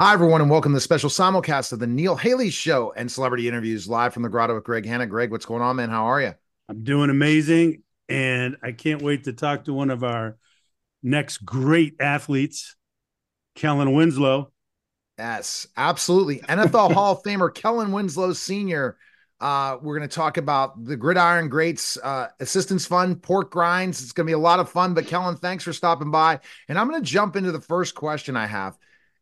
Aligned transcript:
Hi, 0.00 0.12
everyone, 0.12 0.40
and 0.40 0.48
welcome 0.48 0.70
to 0.70 0.76
the 0.76 0.80
special 0.80 1.10
simulcast 1.10 1.72
of 1.72 1.80
the 1.80 1.86
Neil 1.88 2.14
Haley 2.14 2.50
Show 2.50 2.92
and 2.96 3.10
celebrity 3.10 3.48
interviews 3.48 3.88
live 3.88 4.14
from 4.14 4.22
the 4.22 4.28
Grotto 4.28 4.54
with 4.54 4.62
Greg 4.62 4.86
Hanna. 4.86 5.08
Greg, 5.08 5.32
what's 5.32 5.44
going 5.44 5.60
on, 5.60 5.74
man? 5.74 5.90
How 5.90 6.04
are 6.04 6.22
you? 6.22 6.34
I'm 6.68 6.84
doing 6.84 7.10
amazing, 7.10 7.82
and 8.08 8.56
I 8.62 8.70
can't 8.70 9.02
wait 9.02 9.24
to 9.24 9.32
talk 9.32 9.64
to 9.64 9.74
one 9.74 9.90
of 9.90 10.04
our 10.04 10.36
next 11.02 11.38
great 11.38 11.96
athletes, 11.98 12.76
Kellen 13.56 13.92
Winslow. 13.92 14.52
Yes, 15.18 15.66
absolutely. 15.76 16.38
NFL 16.42 16.92
Hall 16.94 17.14
of 17.14 17.24
Famer 17.24 17.52
Kellen 17.52 17.90
Winslow 17.90 18.34
Sr. 18.34 18.96
Uh, 19.40 19.78
we're 19.82 19.98
going 19.98 20.08
to 20.08 20.14
talk 20.14 20.36
about 20.36 20.84
the 20.84 20.96
Gridiron 20.96 21.48
Greats 21.48 21.98
uh, 22.04 22.28
Assistance 22.38 22.86
Fund, 22.86 23.20
pork 23.20 23.52
rinds. 23.52 24.00
It's 24.00 24.12
going 24.12 24.26
to 24.26 24.30
be 24.30 24.34
a 24.34 24.38
lot 24.38 24.60
of 24.60 24.70
fun. 24.70 24.94
But 24.94 25.08
Kellen, 25.08 25.34
thanks 25.34 25.64
for 25.64 25.72
stopping 25.72 26.12
by. 26.12 26.38
And 26.68 26.78
I'm 26.78 26.88
going 26.88 27.02
to 27.02 27.10
jump 27.10 27.34
into 27.34 27.50
the 27.50 27.60
first 27.60 27.96
question 27.96 28.36
I 28.36 28.46
have. 28.46 28.78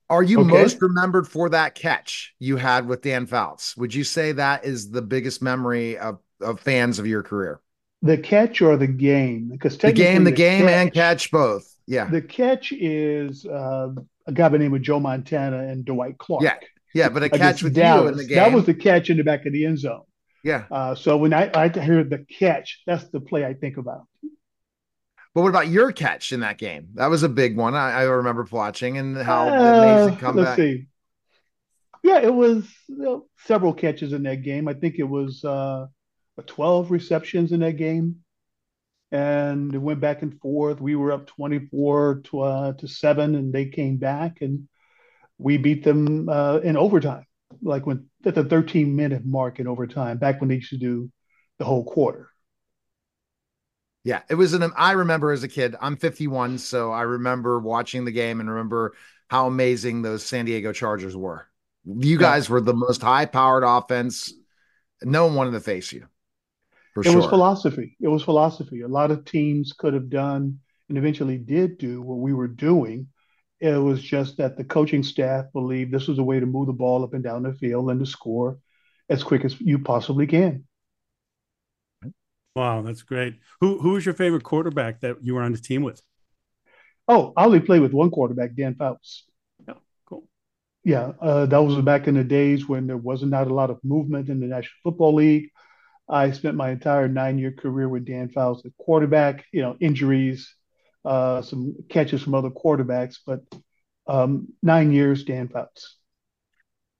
Are 0.08 0.22
you 0.22 0.40
okay. 0.40 0.50
most 0.50 0.80
remembered 0.80 1.26
for 1.26 1.48
that 1.50 1.74
catch 1.74 2.34
you 2.38 2.56
had 2.56 2.86
with 2.86 3.02
Dan 3.02 3.26
Fouts? 3.26 3.76
Would 3.76 3.94
you 3.94 4.04
say 4.04 4.32
that 4.32 4.64
is 4.64 4.90
the 4.90 5.02
biggest 5.02 5.42
memory 5.42 5.98
of, 5.98 6.20
of 6.40 6.60
fans 6.60 6.98
of 6.98 7.06
your 7.06 7.22
career? 7.22 7.60
The 8.02 8.18
catch 8.18 8.60
or 8.60 8.76
the 8.76 8.86
game? 8.86 9.48
Because 9.50 9.76
the 9.78 9.92
game, 9.92 10.24
the, 10.24 10.30
the 10.30 10.36
game 10.36 10.66
catch, 10.66 10.74
and 10.74 10.92
catch 10.92 11.30
both. 11.30 11.74
Yeah. 11.86 12.04
The 12.04 12.22
catch 12.22 12.72
is 12.72 13.46
uh, 13.46 13.88
a 14.26 14.32
guy 14.32 14.48
by 14.48 14.50
the 14.50 14.58
name 14.58 14.74
of 14.74 14.82
Joe 14.82 15.00
Montana 15.00 15.58
and 15.58 15.84
Dwight 15.84 16.18
Clark. 16.18 16.42
Yeah. 16.42 16.56
Yeah, 16.94 17.10
but 17.10 17.22
a 17.22 17.28
catch 17.28 17.62
with 17.62 17.74
Dallas. 17.74 18.04
you 18.04 18.08
in 18.08 18.16
the 18.16 18.24
game. 18.24 18.36
That 18.36 18.52
was 18.52 18.64
the 18.64 18.72
catch 18.72 19.10
in 19.10 19.18
the 19.18 19.24
back 19.24 19.44
of 19.44 19.52
the 19.52 19.66
end 19.66 19.78
zone. 19.78 20.04
Yeah. 20.42 20.64
Uh, 20.70 20.94
so 20.94 21.18
when 21.18 21.34
I, 21.34 21.50
I 21.52 21.68
hear 21.68 22.04
the 22.04 22.24
catch, 22.38 22.82
that's 22.86 23.04
the 23.08 23.20
play 23.20 23.44
I 23.44 23.52
think 23.52 23.76
about. 23.76 24.06
But 25.36 25.42
what 25.42 25.50
about 25.50 25.68
your 25.68 25.92
catch 25.92 26.32
in 26.32 26.40
that 26.40 26.56
game? 26.56 26.88
That 26.94 27.08
was 27.08 27.22
a 27.22 27.28
big 27.28 27.58
one. 27.58 27.74
I, 27.74 27.90
I 27.90 28.02
remember 28.04 28.48
watching 28.50 28.96
and 28.96 29.14
how 29.18 29.46
uh, 29.46 29.74
amazing 29.74 30.16
comeback. 30.16 30.58
Yeah, 32.02 32.20
it 32.20 32.32
was 32.32 32.66
you 32.88 32.96
know, 32.96 33.26
several 33.44 33.74
catches 33.74 34.14
in 34.14 34.22
that 34.22 34.36
game. 34.36 34.66
I 34.66 34.72
think 34.72 34.94
it 34.98 35.02
was 35.02 35.44
uh, 35.44 35.88
12 36.46 36.90
receptions 36.90 37.52
in 37.52 37.60
that 37.60 37.76
game. 37.76 38.20
And 39.12 39.74
it 39.74 39.78
went 39.78 40.00
back 40.00 40.22
and 40.22 40.40
forth. 40.40 40.80
We 40.80 40.96
were 40.96 41.12
up 41.12 41.26
24 41.26 42.22
to, 42.30 42.40
uh, 42.40 42.72
to 42.72 42.88
7, 42.88 43.34
and 43.34 43.52
they 43.52 43.66
came 43.66 43.98
back, 43.98 44.38
and 44.40 44.66
we 45.36 45.58
beat 45.58 45.84
them 45.84 46.30
uh, 46.30 46.60
in 46.64 46.78
overtime, 46.78 47.26
like 47.60 47.84
when 47.84 48.06
at 48.24 48.34
the 48.34 48.44
13 48.44 48.96
minute 48.96 49.26
mark 49.26 49.60
in 49.60 49.66
overtime, 49.66 50.16
back 50.16 50.40
when 50.40 50.48
they 50.48 50.54
used 50.54 50.70
to 50.70 50.78
do 50.78 51.10
the 51.58 51.66
whole 51.66 51.84
quarter. 51.84 52.30
Yeah, 54.06 54.22
it 54.30 54.36
was 54.36 54.54
an. 54.54 54.70
I 54.76 54.92
remember 54.92 55.32
as 55.32 55.42
a 55.42 55.48
kid. 55.48 55.74
I'm 55.80 55.96
51, 55.96 56.58
so 56.58 56.92
I 56.92 57.02
remember 57.02 57.58
watching 57.58 58.04
the 58.04 58.12
game 58.12 58.38
and 58.38 58.48
remember 58.48 58.94
how 59.26 59.48
amazing 59.48 60.02
those 60.02 60.24
San 60.24 60.44
Diego 60.44 60.72
Chargers 60.72 61.16
were. 61.16 61.48
You 61.84 62.16
guys 62.16 62.48
were 62.48 62.60
the 62.60 62.72
most 62.72 63.02
high-powered 63.02 63.64
offense. 63.66 64.32
No 65.02 65.26
one 65.26 65.34
wanted 65.34 65.50
to 65.52 65.60
face 65.60 65.92
you. 65.92 66.06
it 66.96 67.02
sure. 67.02 67.16
was 67.16 67.26
philosophy. 67.26 67.96
It 68.00 68.06
was 68.06 68.22
philosophy. 68.22 68.82
A 68.82 68.88
lot 68.88 69.10
of 69.10 69.24
teams 69.24 69.72
could 69.76 69.94
have 69.94 70.08
done 70.08 70.60
and 70.88 70.96
eventually 70.96 71.36
did 71.36 71.76
do 71.76 72.00
what 72.00 72.18
we 72.18 72.32
were 72.32 72.46
doing. 72.46 73.08
It 73.58 73.76
was 73.76 74.00
just 74.00 74.36
that 74.36 74.56
the 74.56 74.62
coaching 74.62 75.02
staff 75.02 75.46
believed 75.52 75.90
this 75.90 76.06
was 76.06 76.20
a 76.20 76.24
way 76.24 76.38
to 76.38 76.46
move 76.46 76.68
the 76.68 76.72
ball 76.72 77.02
up 77.02 77.12
and 77.12 77.24
down 77.24 77.42
the 77.42 77.54
field 77.54 77.90
and 77.90 77.98
to 77.98 78.06
score 78.06 78.58
as 79.08 79.24
quick 79.24 79.44
as 79.44 79.60
you 79.60 79.80
possibly 79.80 80.28
can. 80.28 80.62
Wow, 82.56 82.80
that's 82.80 83.02
great. 83.02 83.34
Who 83.60 83.78
who 83.78 83.90
was 83.90 84.06
your 84.06 84.14
favorite 84.14 84.42
quarterback 84.42 85.00
that 85.02 85.22
you 85.22 85.34
were 85.34 85.42
on 85.42 85.52
the 85.52 85.58
team 85.58 85.82
with? 85.82 86.00
Oh, 87.06 87.34
I 87.36 87.44
only 87.44 87.60
played 87.60 87.82
with 87.82 87.92
one 87.92 88.10
quarterback, 88.10 88.56
Dan 88.56 88.74
Fouts. 88.74 89.24
Yeah, 89.68 89.74
cool. 90.06 90.26
Yeah, 90.82 91.12
uh, 91.20 91.44
that 91.44 91.58
was 91.62 91.76
back 91.84 92.08
in 92.08 92.14
the 92.14 92.24
days 92.24 92.66
when 92.66 92.86
there 92.86 92.96
wasn't 92.96 93.32
not 93.32 93.48
a 93.48 93.54
lot 93.54 93.68
of 93.68 93.78
movement 93.84 94.30
in 94.30 94.40
the 94.40 94.46
National 94.46 94.72
Football 94.84 95.16
League. 95.16 95.50
I 96.08 96.30
spent 96.30 96.56
my 96.56 96.70
entire 96.70 97.08
nine-year 97.08 97.52
career 97.52 97.90
with 97.90 98.06
Dan 98.06 98.30
Fouts 98.30 98.64
at 98.64 98.72
quarterback. 98.78 99.44
You 99.52 99.60
know, 99.60 99.76
injuries, 99.78 100.54
uh, 101.04 101.42
some 101.42 101.76
catches 101.90 102.22
from 102.22 102.34
other 102.34 102.50
quarterbacks, 102.50 103.18
but 103.26 103.42
um, 104.06 104.48
nine 104.62 104.92
years, 104.92 105.24
Dan 105.24 105.48
Fouts. 105.48 105.98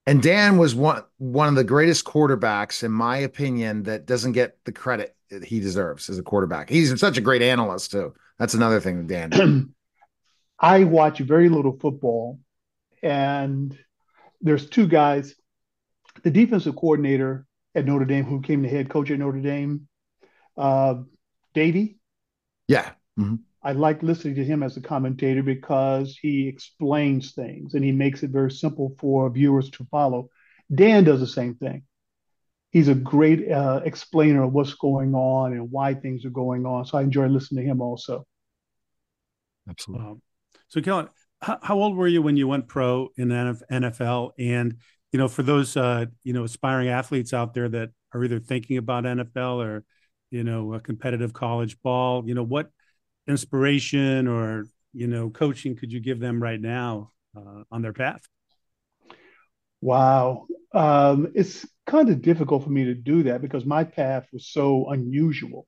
And 0.05 0.21
Dan 0.21 0.59
was 0.59 0.75
one 0.75 1.03
one 1.17 1.47
of 1.49 1.55
the 1.55 1.63
greatest 1.63 2.05
quarterbacks, 2.05 2.83
in 2.83 2.91
my 2.91 3.17
opinion, 3.17 3.83
that 3.83 4.05
doesn't 4.05 4.33
get 4.33 4.63
the 4.63 4.71
credit 4.71 5.16
he 5.43 5.59
deserves 5.59 6.09
as 6.09 6.17
a 6.17 6.23
quarterback. 6.23 6.69
He's 6.69 6.97
such 6.99 7.17
a 7.17 7.21
great 7.21 7.41
analyst 7.41 7.91
too. 7.91 8.13
That's 8.39 8.53
another 8.53 8.79
thing 8.79 9.07
Dan. 9.07 9.73
I 10.59 10.83
watch 10.85 11.19
very 11.19 11.49
little 11.49 11.77
football, 11.79 12.39
and 13.03 13.77
there's 14.41 14.69
two 14.69 14.87
guys. 14.87 15.35
The 16.23 16.31
defensive 16.31 16.75
coordinator 16.75 17.45
at 17.75 17.85
Notre 17.85 18.05
Dame, 18.05 18.25
who 18.25 18.39
became 18.39 18.63
the 18.63 18.69
head 18.69 18.89
coach 18.89 19.11
at 19.11 19.19
Notre 19.19 19.39
Dame, 19.39 19.87
uh, 20.57 20.95
Davie. 21.53 21.99
Yeah. 22.67 22.89
Mm-hmm. 23.19 23.35
I 23.61 23.73
like 23.73 24.01
listening 24.01 24.35
to 24.35 24.45
him 24.45 24.63
as 24.63 24.77
a 24.77 24.81
commentator 24.81 25.43
because 25.43 26.17
he 26.19 26.47
explains 26.47 27.33
things 27.33 27.73
and 27.73 27.83
he 27.83 27.91
makes 27.91 28.23
it 28.23 28.29
very 28.29 28.51
simple 28.51 28.95
for 28.97 29.29
viewers 29.29 29.69
to 29.71 29.85
follow. 29.91 30.29
Dan 30.73 31.03
does 31.03 31.19
the 31.19 31.27
same 31.27 31.55
thing 31.55 31.83
he's 32.71 32.87
a 32.87 32.95
great 32.95 33.49
uh, 33.51 33.81
explainer 33.85 34.43
of 34.43 34.53
what's 34.53 34.73
going 34.73 35.15
on 35.15 35.53
and 35.53 35.71
why 35.71 35.93
things 35.93 36.25
are 36.25 36.29
going 36.29 36.65
on. 36.65 36.85
So 36.85 36.97
I 36.97 37.01
enjoy 37.01 37.27
listening 37.27 37.65
to 37.65 37.71
him 37.71 37.81
also. 37.81 38.25
Absolutely. 39.69 40.05
Um, 40.05 40.21
so, 40.67 40.81
Kellen, 40.81 41.09
how, 41.41 41.59
how, 41.61 41.75
old 41.75 41.95
were 41.95 42.07
you 42.07 42.21
when 42.21 42.37
you 42.37 42.47
went 42.47 42.67
pro 42.67 43.09
in 43.17 43.29
NFL? 43.29 44.31
And 44.39 44.77
you 45.11 45.19
know, 45.19 45.27
for 45.27 45.43
those 45.43 45.77
uh, 45.77 46.05
you 46.23 46.33
know 46.33 46.43
aspiring 46.43 46.89
athletes 46.89 47.33
out 47.33 47.53
there 47.53 47.69
that 47.69 47.89
are 48.13 48.23
either 48.23 48.39
thinking 48.39 48.77
about 48.77 49.05
NFL 49.05 49.63
or 49.63 49.83
you 50.29 50.43
know 50.43 50.73
a 50.73 50.79
competitive 50.79 51.33
college 51.33 51.81
ball, 51.81 52.23
you 52.27 52.33
know, 52.33 52.43
what 52.43 52.69
inspiration 53.27 54.27
or 54.27 54.65
you 54.93 55.07
know 55.07 55.29
coaching 55.29 55.75
could 55.75 55.91
you 55.91 55.99
give 55.99 56.19
them 56.19 56.41
right 56.41 56.59
now 56.59 57.11
uh, 57.35 57.63
on 57.71 57.81
their 57.81 57.93
path? 57.93 58.21
Wow, 59.79 60.47
um, 60.73 61.31
it's 61.35 61.65
kind 61.87 62.09
of 62.09 62.21
difficult 62.21 62.63
for 62.63 62.69
me 62.69 62.85
to 62.85 62.93
do 62.93 63.23
that 63.23 63.41
because 63.41 63.65
my 63.65 63.83
path 63.83 64.27
was 64.31 64.47
so 64.47 64.89
unusual. 64.89 65.67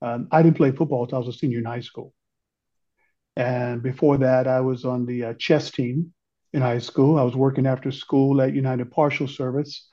Um, 0.00 0.28
I 0.30 0.42
didn't 0.42 0.56
play 0.56 0.70
football 0.70 1.04
until 1.04 1.16
I 1.16 1.26
was 1.26 1.34
a 1.34 1.38
senior 1.38 1.58
in 1.58 1.64
high 1.64 1.80
school. 1.80 2.14
And 3.36 3.82
before 3.82 4.18
that, 4.18 4.46
I 4.46 4.60
was 4.60 4.84
on 4.84 5.06
the 5.06 5.24
uh, 5.24 5.34
chess 5.34 5.70
team 5.70 6.12
in 6.52 6.62
high 6.62 6.78
school. 6.78 7.18
I 7.18 7.22
was 7.22 7.36
working 7.36 7.66
after 7.66 7.90
school 7.90 8.40
at 8.40 8.54
United 8.54 8.90
Parcel 8.90 9.26
Service 9.28 9.88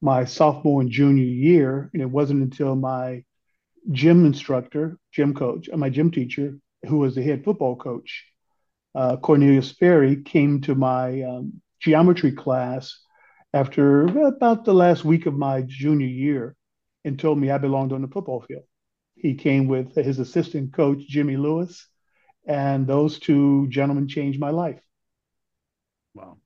my 0.00 0.24
sophomore 0.24 0.80
and 0.80 0.90
junior 0.90 1.24
year. 1.24 1.90
And 1.92 2.02
it 2.02 2.10
wasn't 2.10 2.42
until 2.42 2.76
my 2.76 3.24
gym 3.90 4.26
instructor, 4.26 4.98
gym 5.12 5.34
coach, 5.34 5.68
uh, 5.72 5.76
my 5.76 5.90
gym 5.90 6.10
teacher, 6.10 6.56
who 6.86 6.98
was 6.98 7.14
the 7.14 7.22
head 7.22 7.44
football 7.44 7.76
coach, 7.76 8.26
uh, 8.94 9.16
Cornelius 9.16 9.72
Ferry, 9.72 10.22
came 10.22 10.60
to 10.62 10.74
my 10.74 11.22
um, 11.22 11.60
geometry 11.80 12.32
class 12.32 13.00
after 13.52 14.02
about 14.26 14.64
the 14.64 14.74
last 14.74 15.04
week 15.04 15.26
of 15.26 15.34
my 15.34 15.62
junior 15.62 16.06
year 16.06 16.56
and 17.04 17.18
told 17.18 17.38
me 17.38 17.50
I 17.50 17.58
belonged 17.58 17.92
on 17.92 18.02
the 18.02 18.08
football 18.08 18.40
field. 18.40 18.64
He 19.14 19.34
came 19.34 19.66
with 19.66 19.94
his 19.94 20.18
assistant 20.18 20.72
coach, 20.72 21.00
Jimmy 21.08 21.36
Lewis, 21.36 21.88
and 22.46 22.86
those 22.86 23.18
two 23.18 23.66
gentlemen 23.68 24.06
changed 24.06 24.38
my 24.38 24.50
life. 24.50 24.80
Wow. 26.14 26.38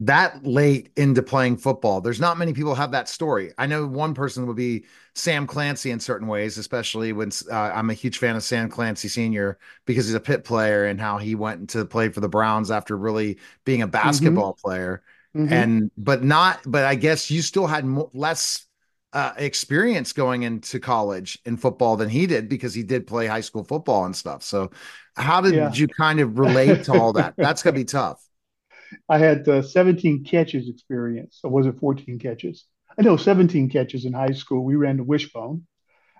That 0.00 0.46
late 0.46 0.90
into 0.96 1.24
playing 1.24 1.56
football, 1.56 2.00
there's 2.00 2.20
not 2.20 2.38
many 2.38 2.52
people 2.52 2.76
have 2.76 2.92
that 2.92 3.08
story. 3.08 3.52
I 3.58 3.66
know 3.66 3.84
one 3.84 4.14
person 4.14 4.46
would 4.46 4.54
be 4.56 4.84
Sam 5.16 5.44
Clancy 5.44 5.90
in 5.90 5.98
certain 5.98 6.28
ways, 6.28 6.56
especially 6.56 7.12
when 7.12 7.30
uh, 7.50 7.56
I'm 7.56 7.90
a 7.90 7.94
huge 7.94 8.18
fan 8.18 8.36
of 8.36 8.44
Sam 8.44 8.68
Clancy 8.68 9.08
Sr. 9.08 9.58
because 9.86 10.06
he's 10.06 10.14
a 10.14 10.20
Pitt 10.20 10.44
player 10.44 10.84
and 10.84 11.00
how 11.00 11.18
he 11.18 11.34
went 11.34 11.70
to 11.70 11.84
play 11.84 12.10
for 12.10 12.20
the 12.20 12.28
Browns 12.28 12.70
after 12.70 12.96
really 12.96 13.38
being 13.64 13.82
a 13.82 13.86
mm-hmm. 13.86 13.90
basketball 13.90 14.52
mm-hmm. 14.52 14.68
player 14.68 15.02
mm-hmm. 15.36 15.52
and 15.52 15.90
but 15.96 16.22
not 16.22 16.60
but 16.66 16.84
i 16.84 16.94
guess 16.94 17.30
you 17.30 17.42
still 17.42 17.66
had 17.66 17.84
more, 17.84 18.10
less 18.14 18.68
uh, 19.12 19.32
experience 19.36 20.12
going 20.12 20.42
into 20.42 20.78
college 20.78 21.38
in 21.46 21.56
football 21.56 21.96
than 21.96 22.08
he 22.08 22.26
did 22.26 22.48
because 22.48 22.74
he 22.74 22.82
did 22.82 23.06
play 23.06 23.26
high 23.26 23.40
school 23.40 23.64
football 23.64 24.04
and 24.04 24.14
stuff. 24.14 24.42
So 24.42 24.70
how 25.16 25.40
did 25.40 25.54
yeah. 25.54 25.72
you 25.72 25.88
kind 25.88 26.20
of 26.20 26.38
relate 26.38 26.84
to 26.84 26.92
all 26.92 27.12
that? 27.14 27.34
That's 27.36 27.62
gonna 27.62 27.74
be 27.74 27.84
tough. 27.84 28.22
I 29.08 29.18
had 29.18 29.48
uh, 29.48 29.62
17 29.62 30.24
catches 30.24 30.68
experience. 30.68 31.40
Or 31.42 31.50
was 31.50 31.66
it 31.66 31.78
14 31.78 32.18
catches. 32.18 32.66
I 32.98 33.02
know 33.02 33.16
17 33.16 33.68
catches 33.70 34.04
in 34.04 34.12
high 34.12 34.32
school. 34.32 34.64
We 34.64 34.76
ran 34.76 34.96
the 34.96 35.04
wishbone. 35.04 35.66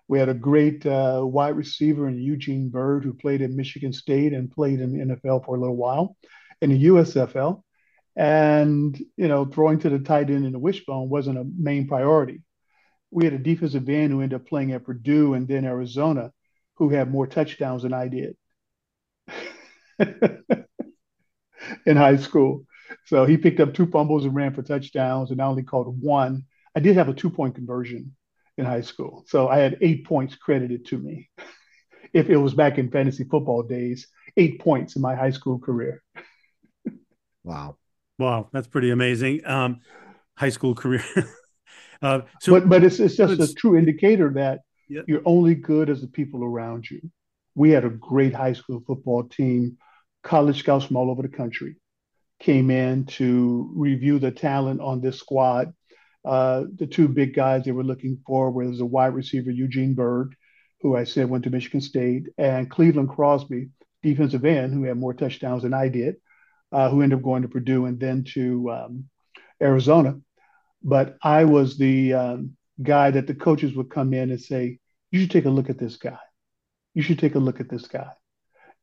We 0.06 0.18
had 0.18 0.28
a 0.28 0.34
great 0.34 0.86
uh, 0.86 1.22
wide 1.24 1.56
receiver 1.56 2.08
in 2.08 2.18
Eugene 2.18 2.70
Byrd 2.70 3.04
who 3.04 3.12
played 3.12 3.42
at 3.42 3.50
Michigan 3.50 3.92
State 3.92 4.32
and 4.32 4.50
played 4.50 4.80
in 4.80 4.92
the 4.92 5.14
NFL 5.14 5.44
for 5.44 5.56
a 5.56 5.60
little 5.60 5.76
while. 5.76 6.16
In 6.60 6.70
the 6.70 6.86
USFL. 6.86 7.62
And, 8.18 8.98
you 9.16 9.28
know, 9.28 9.44
throwing 9.44 9.78
to 9.78 9.88
the 9.88 10.00
tight 10.00 10.28
end 10.28 10.44
in 10.44 10.52
the 10.52 10.58
wishbone 10.58 11.08
wasn't 11.08 11.38
a 11.38 11.46
main 11.56 11.86
priority. 11.86 12.42
We 13.12 13.24
had 13.24 13.32
a 13.32 13.38
defensive 13.38 13.88
end 13.88 14.10
who 14.10 14.20
ended 14.20 14.40
up 14.40 14.48
playing 14.48 14.72
at 14.72 14.84
Purdue 14.84 15.34
and 15.34 15.46
then 15.46 15.64
Arizona 15.64 16.32
who 16.74 16.90
had 16.90 17.10
more 17.10 17.26
touchdowns 17.26 17.82
than 17.82 17.92
I 17.92 18.08
did 18.08 18.36
in 21.86 21.96
high 21.96 22.16
school. 22.16 22.64
So 23.04 23.24
he 23.24 23.36
picked 23.36 23.60
up 23.60 23.74
two 23.74 23.86
fumbles 23.86 24.24
and 24.24 24.34
ran 24.34 24.54
for 24.54 24.62
touchdowns, 24.62 25.30
and 25.30 25.40
I 25.40 25.46
only 25.46 25.62
called 25.62 26.00
one. 26.00 26.44
I 26.74 26.80
did 26.80 26.96
have 26.96 27.08
a 27.08 27.14
two 27.14 27.30
point 27.30 27.54
conversion 27.54 28.14
in 28.56 28.64
high 28.64 28.80
school, 28.80 29.24
so 29.26 29.48
I 29.48 29.58
had 29.58 29.78
eight 29.80 30.06
points 30.06 30.34
credited 30.36 30.86
to 30.86 30.98
me. 30.98 31.30
if 32.12 32.30
it 32.30 32.36
was 32.36 32.54
back 32.54 32.78
in 32.78 32.90
fantasy 32.90 33.24
football 33.24 33.62
days, 33.62 34.08
eight 34.36 34.60
points 34.60 34.96
in 34.96 35.02
my 35.02 35.14
high 35.14 35.30
school 35.30 35.58
career. 35.58 36.02
wow, 37.44 37.76
wow, 38.18 38.48
that's 38.52 38.68
pretty 38.68 38.90
amazing. 38.90 39.46
Um, 39.46 39.80
high 40.36 40.50
school 40.50 40.74
career. 40.74 41.04
uh, 42.02 42.22
so, 42.40 42.52
but 42.52 42.68
but 42.68 42.84
it's 42.84 43.00
it's 43.00 43.16
just 43.16 43.40
it's, 43.40 43.52
a 43.52 43.54
true 43.54 43.76
indicator 43.76 44.30
that 44.34 44.60
yeah. 44.88 45.02
you're 45.06 45.22
only 45.24 45.54
good 45.54 45.90
as 45.90 46.00
the 46.00 46.08
people 46.08 46.44
around 46.44 46.90
you. 46.90 47.00
We 47.54 47.70
had 47.70 47.84
a 47.84 47.90
great 47.90 48.34
high 48.34 48.52
school 48.52 48.82
football 48.86 49.24
team, 49.24 49.78
college 50.22 50.60
scouts 50.60 50.86
from 50.86 50.96
all 50.96 51.10
over 51.10 51.22
the 51.22 51.28
country 51.28 51.76
came 52.40 52.70
in 52.70 53.04
to 53.04 53.70
review 53.74 54.18
the 54.18 54.30
talent 54.30 54.80
on 54.80 55.00
this 55.00 55.18
squad. 55.18 55.72
Uh, 56.24 56.64
the 56.76 56.86
two 56.86 57.08
big 57.08 57.34
guys 57.34 57.64
they 57.64 57.72
were 57.72 57.84
looking 57.84 58.18
for 58.26 58.50
was 58.50 58.80
a 58.80 58.86
wide 58.86 59.14
receiver, 59.14 59.50
Eugene 59.50 59.94
Byrd, 59.94 60.34
who 60.80 60.96
I 60.96 61.04
said 61.04 61.28
went 61.28 61.44
to 61.44 61.50
Michigan 61.50 61.80
State, 61.80 62.26
and 62.36 62.70
Cleveland 62.70 63.08
Crosby, 63.08 63.70
defensive 64.02 64.44
end, 64.44 64.72
who 64.72 64.84
had 64.84 64.96
more 64.96 65.14
touchdowns 65.14 65.62
than 65.62 65.74
I 65.74 65.88
did, 65.88 66.16
uh, 66.72 66.88
who 66.90 67.02
ended 67.02 67.18
up 67.18 67.24
going 67.24 67.42
to 67.42 67.48
Purdue 67.48 67.86
and 67.86 67.98
then 67.98 68.24
to 68.34 68.70
um, 68.70 69.04
Arizona. 69.60 70.18
But 70.82 71.16
I 71.22 71.44
was 71.44 71.76
the 71.76 72.14
um, 72.14 72.56
guy 72.82 73.10
that 73.10 73.26
the 73.26 73.34
coaches 73.34 73.74
would 73.74 73.90
come 73.90 74.14
in 74.14 74.30
and 74.30 74.40
say, 74.40 74.78
You 75.10 75.20
should 75.20 75.30
take 75.30 75.46
a 75.46 75.50
look 75.50 75.70
at 75.70 75.78
this 75.78 75.96
guy. 75.96 76.18
You 76.94 77.02
should 77.02 77.18
take 77.18 77.34
a 77.34 77.40
look 77.40 77.60
at 77.60 77.68
this 77.68 77.86
guy. 77.86 78.10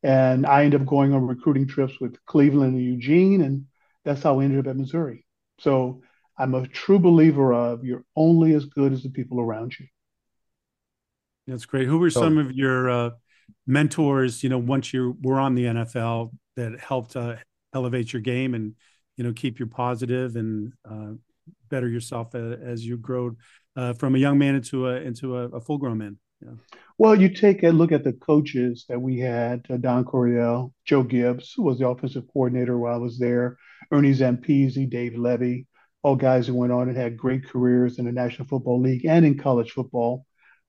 And 0.02 0.46
I 0.46 0.64
ended 0.64 0.80
up 0.80 0.86
going 0.86 1.12
on 1.12 1.26
recruiting 1.26 1.66
trips 1.66 2.00
with 2.00 2.16
Cleveland 2.26 2.74
and 2.74 2.84
Eugene, 2.84 3.40
and 3.42 3.66
that's 4.04 4.22
how 4.22 4.34
we 4.34 4.44
ended 4.44 4.60
up 4.60 4.70
at 4.70 4.76
Missouri. 4.76 5.24
So 5.58 6.02
I'm 6.38 6.54
a 6.54 6.66
true 6.66 6.98
believer 6.98 7.52
of 7.52 7.84
you're 7.84 8.04
only 8.14 8.54
as 8.54 8.66
good 8.66 8.92
as 8.92 9.02
the 9.02 9.08
people 9.08 9.40
around 9.40 9.78
you. 9.78 9.86
That's 11.46 11.64
great. 11.64 11.86
Who 11.86 11.98
were 11.98 12.10
so, 12.10 12.20
some 12.20 12.38
of 12.38 12.52
your 12.52 12.90
uh, 12.90 13.10
mentors? 13.66 14.42
You 14.42 14.50
know, 14.50 14.58
once 14.58 14.92
you 14.92 15.16
were 15.22 15.40
on 15.40 15.54
the 15.54 15.64
NFL, 15.64 16.32
that 16.56 16.78
helped 16.80 17.16
uh, 17.16 17.36
elevate 17.76 18.12
your 18.12 18.22
game 18.22 18.54
and 18.54 18.74
you 19.16 19.24
know 19.24 19.32
keep 19.32 19.58
you 19.60 19.66
positive 19.66 20.36
and 20.36 20.72
uh, 20.90 21.12
better 21.68 21.88
yourself 21.88 22.34
uh, 22.34 22.56
as 22.72 22.84
you 22.84 22.96
grow 22.96 23.36
uh, 23.76 23.92
from 23.92 24.14
a 24.14 24.18
young 24.18 24.38
man 24.38 24.54
into 24.54 24.88
a 24.88 24.96
into 24.96 25.36
a, 25.36 25.48
a 25.48 25.60
full 25.60 25.78
grown 25.78 25.98
man. 25.98 26.18
Yeah. 26.42 26.52
Well, 26.98 27.14
you 27.20 27.28
take 27.28 27.62
a 27.62 27.70
look 27.70 27.92
at 27.92 28.04
the 28.04 28.12
coaches 28.12 28.84
that 28.88 29.00
we 29.00 29.18
had 29.18 29.66
uh, 29.70 29.76
Don 29.76 30.04
Coryell, 30.04 30.72
Joe 30.84 31.02
Gibbs, 31.02 31.52
who 31.54 31.62
was 31.62 31.78
the 31.78 31.88
offensive 31.88 32.24
coordinator 32.32 32.78
while 32.78 32.94
I 32.94 32.98
was 32.98 33.18
there, 33.18 33.56
Ernie 33.90 34.14
Zampese, 34.14 34.88
Dave 34.88 35.16
Levy, 35.16 35.66
all 36.02 36.16
guys 36.16 36.46
who 36.46 36.54
went 36.54 36.72
on 36.72 36.88
and 36.88 36.96
had 36.96 37.16
great 37.16 37.46
careers 37.46 37.98
in 37.98 38.04
the 38.04 38.12
National 38.12 38.48
Football 38.48 38.80
League 38.80 39.04
and 39.04 39.24
in 39.24 39.38
college 39.38 39.72
football. 39.72 40.24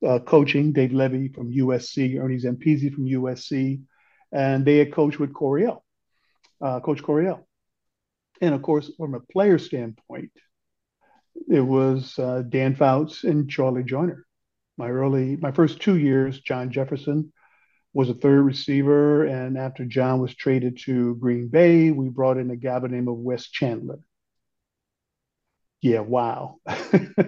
Uh, 0.05 0.19
coaching, 0.19 0.73
Dave 0.73 0.93
Levy 0.93 1.27
from 1.29 1.51
USC, 1.51 2.21
Ernie 2.21 2.37
Zampese 2.37 2.93
from 2.93 3.05
USC, 3.05 3.81
and 4.31 4.63
they 4.63 4.77
had 4.77 4.93
coached 4.93 5.19
with 5.19 5.33
Coryell, 5.33 5.83
uh, 6.61 6.79
Coach 6.79 7.03
Coryell. 7.03 7.47
And 8.41 8.53
of 8.53 8.61
course, 8.61 8.91
from 8.97 9.15
a 9.15 9.19
player 9.19 9.57
standpoint, 9.57 10.31
it 11.49 11.61
was 11.61 12.17
uh, 12.19 12.43
Dan 12.47 12.75
Fouts 12.75 13.23
and 13.23 13.49
Charlie 13.49 13.83
Joiner 13.83 14.27
my 14.77 14.89
early 14.89 15.35
my 15.37 15.51
first 15.51 15.81
two 15.81 15.97
years, 15.97 16.39
John 16.39 16.71
Jefferson 16.71 17.33
was 17.93 18.09
a 18.09 18.13
third 18.13 18.43
receiver, 18.43 19.25
and 19.25 19.57
after 19.57 19.83
John 19.85 20.21
was 20.21 20.35
traded 20.35 20.79
to 20.85 21.15
Green 21.15 21.47
Bay, 21.47 21.89
we 21.89 22.09
brought 22.09 22.37
in 22.37 22.51
a 22.51 22.55
guy 22.55 22.79
by 22.79 22.87
the 22.87 22.95
name 22.95 23.07
of 23.07 23.15
Wes 23.15 23.47
Chandler. 23.47 23.99
Yeah, 25.81 26.01
wow. 26.01 26.57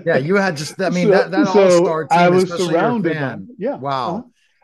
yeah, 0.06 0.18
you 0.18 0.36
had 0.36 0.58
just 0.58 0.80
I 0.80 0.90
mean 0.90 1.08
so, 1.08 1.12
that, 1.12 1.31
that 1.31 1.48
so 1.48 1.64
all 1.64 1.86
star 1.86 2.08
team, 2.08 2.20
I 2.20 2.30
was 2.30 2.50
surrounded 2.50 3.14
by, 3.14 3.38
yeah. 3.58 3.76
Wow. 3.76 4.10
Uh-huh. 4.10 4.22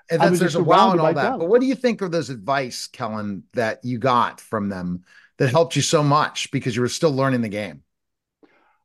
And 0.10 0.22
that's 0.22 0.40
there's 0.40 0.56
a 0.56 0.64
wow 0.64 0.92
and 0.92 1.02
all 1.02 1.14
that. 1.14 1.40
But 1.40 1.48
what 1.48 1.62
do 1.62 1.68
you 1.68 1.76
think 1.76 2.02
of 2.02 2.12
those 2.12 2.30
advice, 2.30 2.88
Kellen, 2.88 3.44
that 3.54 3.84
you 3.84 3.98
got 3.98 4.40
from 4.40 4.70
them 4.70 5.04
that 5.38 5.50
helped 5.50 5.76
you 5.76 5.82
so 5.82 6.04
much 6.04 6.52
because 6.52 6.76
you 6.76 6.82
were 6.82 6.90
still 6.90 7.12
learning 7.12 7.42
the 7.42 7.50
game? 7.50 7.84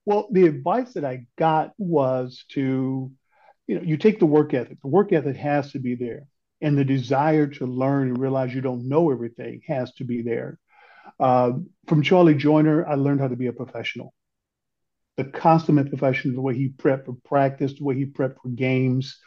Well, 0.07 0.29
the 0.31 0.47
advice 0.47 0.95
that 0.95 1.05
I 1.05 1.27
got 1.37 1.73
was 1.79 2.45
to 2.51 3.13
you 3.67 3.77
know, 3.77 3.83
you 3.83 3.97
take 3.97 4.19
the 4.19 4.27
work 4.27 4.53
ethic. 4.53 4.81
The 4.83 4.89
work 4.89 5.13
ethic 5.13 5.37
has 5.37 5.71
to 5.73 5.79
be 5.79 5.95
there, 5.95 6.25
and 6.61 6.77
the 6.77 6.85
desire 6.85 7.47
to 7.47 7.67
learn 7.67 8.09
and 8.09 8.19
realize 8.19 8.53
you 8.53 8.61
don't 8.61 8.89
know 8.89 9.13
everything 9.13 9.61
has 9.69 9.93
to 9.95 10.05
be 10.05 10.23
there. 10.23 10.59
Uh, 11.21 11.53
from 11.87 12.03
Charlie 12.03 12.35
Joiner, 12.35 12.85
I 12.85 12.95
learned 12.95 13.21
how 13.21 13.29
to 13.29 13.37
be 13.37 13.47
a 13.47 13.53
professional. 13.53 14.13
The 15.17 15.25
consummate 15.25 15.89
professional, 15.89 16.35
the 16.35 16.41
way 16.41 16.57
he 16.57 16.71
prepped 16.71 17.05
for 17.05 17.17
practice, 17.25 17.75
the 17.75 17.85
way 17.85 17.95
he 17.95 18.07
prepped 18.07 18.37
for 18.43 18.49
games, 18.49 19.19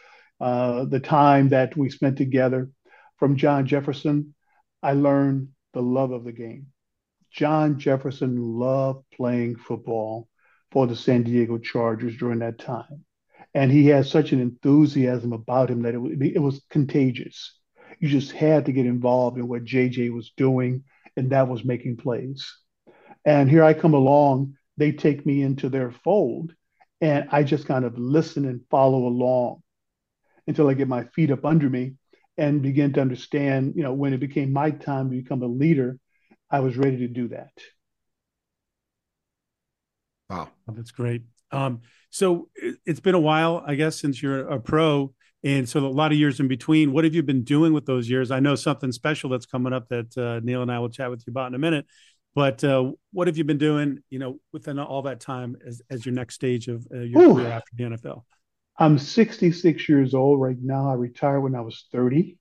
uh, 0.43 0.85
the 0.85 0.99
time 0.99 1.49
that 1.49 1.77
we 1.77 1.89
spent 1.89 2.17
together. 2.17 2.69
From 3.17 3.37
John 3.37 3.65
Jefferson, 3.65 4.35
I 4.81 4.93
learned 4.93 5.49
the 5.73 5.81
love 5.81 6.11
of 6.11 6.25
the 6.25 6.33
game. 6.33 6.67
John 7.31 7.79
Jefferson 7.79 8.35
loved 8.37 9.05
playing 9.15 9.55
football 9.55 10.27
for 10.71 10.87
the 10.87 10.95
San 10.95 11.23
Diego 11.23 11.57
Chargers 11.57 12.17
during 12.17 12.39
that 12.39 12.59
time 12.59 13.05
and 13.53 13.71
he 13.71 13.87
had 13.87 14.05
such 14.05 14.31
an 14.31 14.41
enthusiasm 14.41 15.33
about 15.33 15.69
him 15.69 15.83
that 15.83 15.95
it, 15.95 16.35
it 16.35 16.39
was 16.39 16.63
contagious. 16.69 17.57
You 17.99 18.09
just 18.09 18.31
had 18.31 18.65
to 18.65 18.71
get 18.71 18.85
involved 18.85 19.37
in 19.37 19.47
what 19.47 19.63
JJ 19.63 20.11
was 20.11 20.31
doing, 20.35 20.83
and 21.15 21.31
that 21.31 21.47
was 21.47 21.63
making 21.63 21.97
plays. 21.97 22.51
And 23.25 23.49
here 23.49 23.63
I 23.63 23.73
come 23.73 23.93
along, 23.93 24.55
they 24.77 24.91
take 24.91 25.25
me 25.25 25.41
into 25.41 25.69
their 25.69 25.91
fold, 25.91 26.53
and 26.99 27.29
I 27.31 27.43
just 27.43 27.67
kind 27.67 27.85
of 27.85 27.97
listen 27.97 28.45
and 28.45 28.61
follow 28.69 29.07
along 29.07 29.62
until 30.47 30.69
I 30.69 30.73
get 30.73 30.87
my 30.87 31.05
feet 31.05 31.31
up 31.31 31.45
under 31.45 31.69
me 31.69 31.93
and 32.37 32.61
begin 32.61 32.93
to 32.93 33.01
understand, 33.01 33.73
you 33.75 33.83
know, 33.83 33.93
when 33.93 34.13
it 34.13 34.19
became 34.19 34.51
my 34.51 34.71
time 34.71 35.09
to 35.09 35.15
become 35.15 35.41
a 35.43 35.47
leader, 35.47 35.97
I 36.49 36.59
was 36.59 36.77
ready 36.77 36.97
to 36.97 37.07
do 37.07 37.29
that. 37.29 37.51
Wow. 40.29 40.49
Oh, 40.67 40.73
that's 40.73 40.91
great. 40.91 41.23
Um, 41.51 41.81
so 42.09 42.49
it, 42.55 42.77
has 42.87 42.99
been 42.99 43.15
a 43.15 43.19
while, 43.19 43.63
I 43.65 43.75
guess, 43.75 43.99
since 43.99 44.21
you're 44.21 44.47
a 44.47 44.59
pro. 44.59 45.13
And 45.43 45.67
so 45.67 45.79
a 45.79 45.87
lot 45.87 46.11
of 46.11 46.17
years 46.17 46.39
in 46.39 46.47
between. 46.47 46.93
What 46.93 47.03
have 47.03 47.13
you 47.13 47.21
been 47.21 47.43
doing 47.43 47.73
with 47.73 47.85
those 47.85 48.09
years? 48.09 48.31
I 48.31 48.39
know 48.39 48.55
something 48.55 48.91
special 48.91 49.29
that's 49.29 49.45
coming 49.45 49.73
up 49.73 49.89
that 49.89 50.17
uh, 50.17 50.39
Neil 50.43 50.61
and 50.61 50.71
I 50.71 50.79
will 50.79 50.89
chat 50.89 51.09
with 51.09 51.23
you 51.27 51.31
about 51.31 51.47
in 51.47 51.55
a 51.55 51.59
minute. 51.59 51.85
But 52.35 52.63
uh, 52.63 52.93
what 53.11 53.27
have 53.27 53.37
you 53.37 53.43
been 53.43 53.57
doing, 53.57 53.99
you 54.09 54.19
know, 54.19 54.39
within 54.51 54.79
all 54.79 55.03
that 55.03 55.19
time 55.19 55.55
as, 55.67 55.81
as 55.89 56.05
your 56.05 56.15
next 56.15 56.35
stage 56.35 56.67
of 56.67 56.87
uh, 56.91 56.99
your 56.99 57.21
Ooh. 57.21 57.33
career 57.35 57.51
after 57.51 57.71
the 57.75 57.83
NFL? 57.83 58.23
I'm 58.77 58.97
66 58.97 59.87
years 59.87 60.13
old 60.13 60.41
right 60.41 60.57
now. 60.59 60.89
I 60.89 60.95
retired 60.95 61.41
when 61.41 61.55
I 61.55 61.61
was 61.61 61.85
30. 61.91 62.37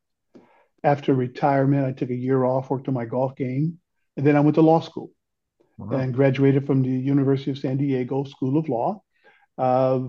After 0.85 1.15
retirement, 1.15 1.87
I 1.87 1.93
took 1.93 2.11
a 2.11 2.15
year 2.15 2.45
off, 2.45 2.71
worked 2.71 2.89
on 2.89 2.95
my 2.95 3.05
golf 3.05 3.37
game, 3.37 3.79
and 4.17 4.27
then 4.27 4.37
I 4.37 4.41
went 4.41 4.57
to 4.57 4.63
law 4.63 4.81
school 4.81 5.11
wow. 5.79 5.99
and 5.99 6.15
graduated 6.15 6.67
from 6.67 6.83
the 6.83 6.91
University 6.91 7.51
of 7.51 7.59
San 7.59 7.77
Diego 7.77 8.25
School 8.25 8.59
of 8.59 8.69
Law. 8.69 9.03
Uh, 9.59 10.09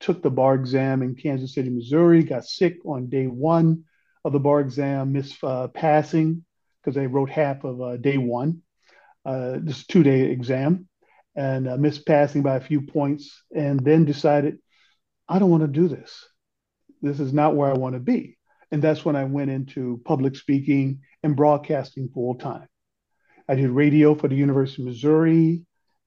took 0.00 0.22
the 0.22 0.30
bar 0.30 0.54
exam 0.54 1.02
in 1.02 1.14
Kansas 1.14 1.54
City, 1.54 1.70
Missouri. 1.70 2.22
Got 2.22 2.44
sick 2.44 2.78
on 2.84 3.08
day 3.08 3.26
one 3.26 3.84
of 4.24 4.32
the 4.32 4.40
bar 4.40 4.60
exam, 4.60 5.12
missed 5.12 5.42
uh, 5.44 5.68
passing 5.68 6.44
because 6.80 6.94
they 6.94 7.06
wrote 7.06 7.30
half 7.30 7.64
of 7.64 7.80
uh, 7.80 7.96
day 7.96 8.16
one, 8.18 8.62
uh, 9.24 9.58
this 9.60 9.86
two 9.86 10.02
day 10.02 10.22
exam, 10.22 10.88
and 11.34 11.68
uh, 11.68 11.76
missed 11.76 12.06
passing 12.06 12.42
by 12.42 12.56
a 12.56 12.60
few 12.60 12.80
points. 12.80 13.42
And 13.54 13.80
then 13.84 14.04
decided, 14.04 14.58
I 15.28 15.38
don't 15.38 15.50
want 15.50 15.62
to 15.62 15.68
do 15.68 15.88
this. 15.88 16.24
This 17.02 17.20
is 17.20 17.32
not 17.32 17.56
where 17.56 17.70
I 17.70 17.76
want 17.76 17.94
to 17.94 18.00
be. 18.00 18.38
And 18.70 18.82
that's 18.82 19.04
when 19.04 19.16
I 19.16 19.24
went 19.24 19.50
into 19.50 20.00
public 20.04 20.36
speaking 20.36 21.00
and 21.22 21.36
broadcasting 21.36 22.08
full 22.12 22.34
time. 22.34 22.68
I 23.48 23.54
did 23.54 23.70
radio 23.70 24.14
for 24.14 24.28
the 24.28 24.34
University 24.34 24.82
of 24.82 24.88
Missouri 24.88 25.62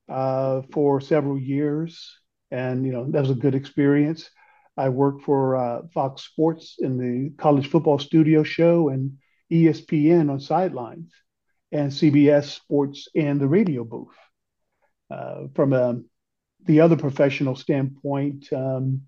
uh, 0.09 0.63
for 0.73 0.99
several 0.99 1.39
years, 1.39 2.17
and 2.51 2.85
you 2.85 2.91
know 2.91 3.09
that 3.11 3.21
was 3.21 3.29
a 3.29 3.35
good 3.35 3.55
experience. 3.55 4.29
I 4.75 4.89
worked 4.89 5.23
for 5.23 5.55
uh, 5.55 5.81
Fox 5.93 6.23
Sports 6.23 6.75
in 6.79 6.97
the 6.97 7.31
college 7.37 7.69
football 7.69 7.99
studio 7.99 8.43
show 8.43 8.89
and 8.89 9.17
ESPN 9.51 10.29
on 10.29 10.39
sidelines, 10.39 11.13
and 11.71 11.91
CBS 11.91 12.45
Sports 12.55 13.07
and 13.15 13.39
the 13.39 13.47
radio 13.47 13.83
booth. 13.83 14.15
Uh, 15.09 15.47
from 15.55 15.73
a, 15.73 15.89
um, 15.89 16.05
the 16.65 16.81
other 16.81 16.97
professional 16.97 17.55
standpoint, 17.55 18.51
um, 18.51 19.03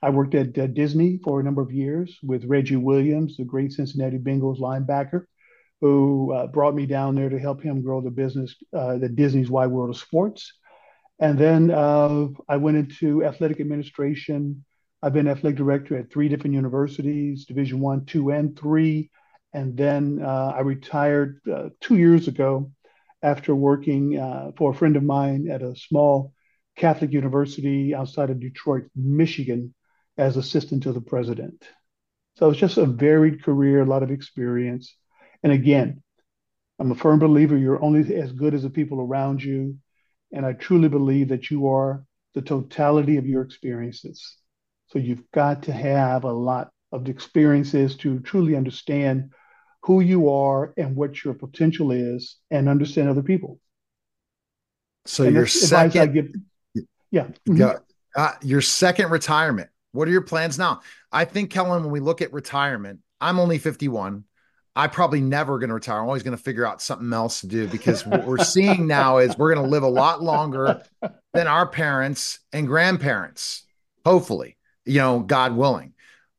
I 0.00 0.10
worked 0.10 0.34
at 0.34 0.56
uh, 0.56 0.68
Disney 0.68 1.18
for 1.24 1.40
a 1.40 1.42
number 1.42 1.62
of 1.62 1.72
years 1.72 2.18
with 2.22 2.44
Reggie 2.44 2.76
Williams, 2.76 3.36
the 3.36 3.44
great 3.44 3.72
Cincinnati 3.72 4.18
Bengals 4.18 4.60
linebacker 4.60 5.24
who 5.80 6.32
uh, 6.32 6.46
brought 6.48 6.74
me 6.74 6.86
down 6.86 7.14
there 7.14 7.28
to 7.28 7.38
help 7.38 7.62
him 7.62 7.82
grow 7.82 8.00
the 8.00 8.10
business, 8.10 8.54
uh, 8.72 8.98
the 8.98 9.08
Disney's 9.08 9.50
Wide 9.50 9.68
World 9.68 9.90
of 9.90 9.96
Sports. 9.96 10.52
And 11.20 11.38
then 11.38 11.70
uh, 11.70 12.26
I 12.48 12.56
went 12.56 12.76
into 12.76 13.24
athletic 13.24 13.60
administration. 13.60 14.64
I've 15.02 15.12
been 15.12 15.28
athletic 15.28 15.56
director 15.56 15.96
at 15.96 16.10
three 16.10 16.28
different 16.28 16.54
universities, 16.54 17.44
Division 17.44 17.80
One, 17.80 18.06
Two, 18.06 18.30
and 18.30 18.58
Three. 18.58 19.10
And 19.52 19.76
then 19.76 20.20
uh, 20.22 20.52
I 20.56 20.60
retired 20.60 21.40
uh, 21.50 21.70
two 21.80 21.96
years 21.96 22.28
ago 22.28 22.72
after 23.22 23.54
working 23.54 24.14
for 24.56 24.70
a 24.70 24.74
friend 24.74 24.96
of 24.96 25.02
mine 25.02 25.48
at 25.50 25.62
a 25.62 25.74
small 25.76 26.32
Catholic 26.76 27.12
university 27.12 27.94
outside 27.94 28.30
of 28.30 28.38
Detroit, 28.40 28.84
Michigan, 28.94 29.74
as 30.18 30.36
assistant 30.36 30.82
to 30.82 30.92
the 30.92 31.00
president. 31.00 31.64
So 32.36 32.50
it's 32.50 32.58
just 32.58 32.76
a 32.76 32.86
varied 32.86 33.42
career, 33.42 33.80
a 33.82 33.86
lot 33.86 34.02
of 34.02 34.10
experience. 34.10 34.94
And 35.42 35.52
again, 35.52 36.02
I'm 36.78 36.92
a 36.92 36.94
firm 36.94 37.18
believer 37.18 37.56
you're 37.56 37.82
only 37.82 38.14
as 38.14 38.32
good 38.32 38.54
as 38.54 38.62
the 38.62 38.70
people 38.70 39.00
around 39.00 39.42
you. 39.42 39.78
And 40.32 40.44
I 40.44 40.52
truly 40.52 40.88
believe 40.88 41.28
that 41.28 41.50
you 41.50 41.68
are 41.68 42.04
the 42.34 42.42
totality 42.42 43.16
of 43.16 43.26
your 43.26 43.42
experiences. 43.42 44.36
So 44.88 44.98
you've 44.98 45.28
got 45.32 45.64
to 45.64 45.72
have 45.72 46.24
a 46.24 46.32
lot 46.32 46.70
of 46.92 47.08
experiences 47.08 47.96
to 47.96 48.20
truly 48.20 48.56
understand 48.56 49.32
who 49.82 50.00
you 50.00 50.30
are 50.30 50.72
and 50.76 50.96
what 50.96 51.24
your 51.24 51.34
potential 51.34 51.92
is 51.92 52.36
and 52.50 52.68
understand 52.68 53.08
other 53.08 53.22
people. 53.22 53.60
So 55.06 55.24
and 55.24 55.34
your 55.34 55.46
second, 55.46 56.12
give, 56.12 56.84
yeah, 57.10 57.28
mm-hmm. 57.48 57.78
uh, 58.16 58.32
your 58.42 58.60
second 58.60 59.10
retirement. 59.10 59.70
What 59.98 60.06
are 60.06 60.12
your 60.12 60.22
plans 60.22 60.60
now? 60.60 60.82
I 61.10 61.24
think 61.24 61.50
Kellen, 61.50 61.82
when 61.82 61.90
we 61.90 61.98
look 61.98 62.22
at 62.22 62.32
retirement, 62.32 63.00
I'm 63.20 63.40
only 63.40 63.58
51. 63.58 64.22
I'm 64.76 64.90
probably 64.90 65.20
never 65.20 65.58
going 65.58 65.70
to 65.70 65.74
retire. 65.74 65.98
I'm 65.98 66.06
always 66.06 66.22
going 66.22 66.36
to 66.36 66.42
figure 66.42 66.64
out 66.64 66.80
something 66.80 67.12
else 67.12 67.40
to 67.40 67.48
do 67.48 67.66
because 67.66 68.06
what 68.06 68.24
we're 68.24 68.38
seeing 68.44 68.86
now 68.86 69.18
is 69.18 69.36
we're 69.36 69.52
going 69.52 69.64
to 69.64 69.68
live 69.68 69.82
a 69.82 69.88
lot 69.88 70.22
longer 70.22 70.84
than 71.34 71.48
our 71.48 71.66
parents 71.66 72.38
and 72.52 72.68
grandparents. 72.68 73.64
Hopefully, 74.06 74.56
you 74.84 74.98
know, 74.98 75.18
God 75.18 75.56
willing. 75.56 75.94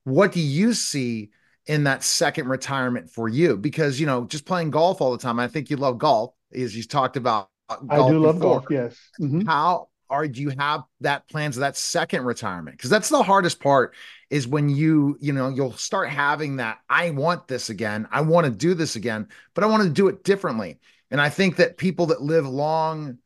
What 0.05 0.31
do 0.31 0.39
you 0.39 0.73
see 0.73 1.31
in 1.65 1.83
that 1.83 2.01
second 2.01 2.47
retirement 2.47 3.09
for 3.09 3.27
you? 3.27 3.57
Because 3.57 3.99
you 3.99 4.05
know, 4.05 4.23
just 4.23 4.45
playing 4.45 4.71
golf 4.71 5.01
all 5.01 5.11
the 5.11 5.17
time. 5.17 5.37
I 5.37 5.49
think 5.49 5.69
you 5.69 5.75
love 5.75 5.97
golf, 5.97 6.33
as 6.55 6.77
you 6.77 6.83
talked 6.83 7.17
about. 7.17 7.49
I 7.67 7.75
do 7.75 7.85
before. 7.87 8.13
love 8.19 8.39
golf. 8.39 8.65
Yes. 8.69 8.97
Mm-hmm. 9.19 9.41
How 9.41 9.88
are 10.09 10.27
do 10.27 10.41
you 10.41 10.49
have 10.57 10.83
that 11.01 11.27
plans 11.27 11.57
of 11.57 11.61
that 11.61 11.77
second 11.77 12.25
retirement? 12.25 12.77
Because 12.77 12.89
that's 12.89 13.09
the 13.09 13.23
hardest 13.23 13.59
part 13.59 13.95
is 14.29 14.47
when 14.47 14.69
you 14.69 15.17
you 15.19 15.33
know 15.33 15.49
you'll 15.49 15.73
start 15.73 16.09
having 16.09 16.57
that 16.57 16.79
I 16.89 17.11
want 17.11 17.47
this 17.47 17.69
again. 17.69 18.07
I 18.11 18.21
want 18.21 18.45
to 18.45 18.51
do 18.51 18.73
this 18.73 18.95
again, 18.95 19.27
but 19.53 19.63
I 19.63 19.67
want 19.67 19.83
to 19.83 19.89
do 19.89 20.07
it 20.07 20.23
differently. 20.23 20.79
And 21.11 21.19
I 21.19 21.29
think 21.29 21.55
that 21.55 21.77
people 21.77 22.07
that 22.07 22.21
live 22.21 22.47
long, 22.47 23.17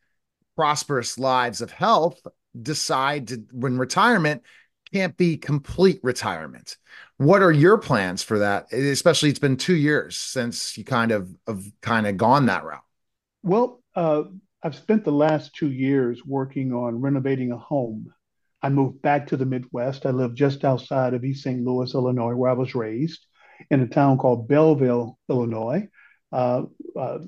prosperous 0.55 1.17
lives 1.17 1.61
of 1.61 1.71
health 1.71 2.25
decide 2.61 3.29
to 3.29 3.43
when 3.51 3.77
retirement 3.77 4.43
can't 4.93 5.17
be 5.17 5.37
complete 5.37 5.99
retirement. 6.03 6.77
What 7.17 7.41
are 7.41 7.51
your 7.51 7.77
plans 7.77 8.23
for 8.23 8.39
that? 8.39 8.71
Especially 8.71 9.29
it's 9.29 9.39
been 9.39 9.57
two 9.57 9.75
years 9.75 10.15
since 10.15 10.77
you 10.77 10.83
kind 10.83 11.11
of 11.11 11.35
have 11.47 11.63
kind 11.81 12.05
of 12.05 12.17
gone 12.17 12.45
that 12.45 12.63
route. 12.63 12.83
Well, 13.41 13.81
uh, 13.95 14.23
I've 14.63 14.75
spent 14.75 15.03
the 15.03 15.11
last 15.11 15.53
two 15.53 15.71
years 15.71 16.25
working 16.25 16.71
on 16.71 17.01
renovating 17.01 17.51
a 17.51 17.57
home. 17.57 18.13
I 18.61 18.69
moved 18.69 19.01
back 19.01 19.27
to 19.27 19.37
the 19.37 19.45
Midwest. 19.45 20.05
I 20.05 20.11
live 20.11 20.35
just 20.35 20.63
outside 20.63 21.13
of 21.13 21.25
East 21.25 21.43
St. 21.43 21.61
Louis, 21.65 21.93
Illinois, 21.93 22.33
where 22.33 22.49
I 22.49 22.53
was 22.53 22.73
raised, 22.73 23.25
in 23.69 23.81
a 23.81 23.87
town 23.87 24.17
called 24.17 24.47
Belleville, 24.47 25.19
Illinois. 25.29 25.89
Uh, 26.31 26.63
uh, 26.97 27.19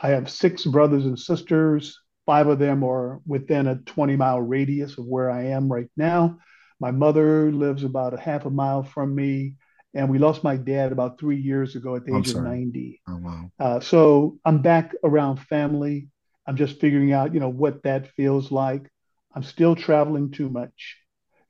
I 0.00 0.08
have 0.10 0.30
six 0.30 0.66
brothers 0.66 1.06
and 1.06 1.18
sisters. 1.18 1.98
Five 2.26 2.46
of 2.48 2.58
them 2.58 2.84
are 2.84 3.20
within 3.26 3.68
a 3.68 3.76
20 3.76 4.16
mile 4.16 4.42
radius 4.42 4.98
of 4.98 5.06
where 5.06 5.30
I 5.30 5.46
am 5.46 5.72
right 5.72 5.88
now. 5.96 6.38
My 6.78 6.90
mother 6.90 7.50
lives 7.50 7.84
about 7.84 8.12
a 8.12 8.20
half 8.20 8.44
a 8.44 8.50
mile 8.50 8.82
from 8.82 9.14
me, 9.14 9.54
and 9.94 10.10
we 10.10 10.18
lost 10.18 10.44
my 10.44 10.56
dad 10.56 10.92
about 10.92 11.18
three 11.18 11.40
years 11.40 11.74
ago 11.74 11.96
at 11.96 12.04
the 12.04 12.16
age 12.16 12.30
of 12.34 12.42
90. 12.42 13.00
Oh, 13.08 13.16
wow. 13.16 13.50
Uh, 13.58 13.80
so 13.80 14.38
I'm 14.44 14.60
back 14.60 14.92
around 15.02 15.38
family. 15.38 16.08
I'm 16.46 16.56
just 16.56 16.80
figuring 16.80 17.12
out, 17.12 17.34
you 17.34 17.40
know, 17.40 17.48
what 17.48 17.82
that 17.84 18.08
feels 18.12 18.50
like. 18.50 18.90
I'm 19.34 19.42
still 19.42 19.74
traveling 19.74 20.30
too 20.30 20.48
much, 20.48 20.96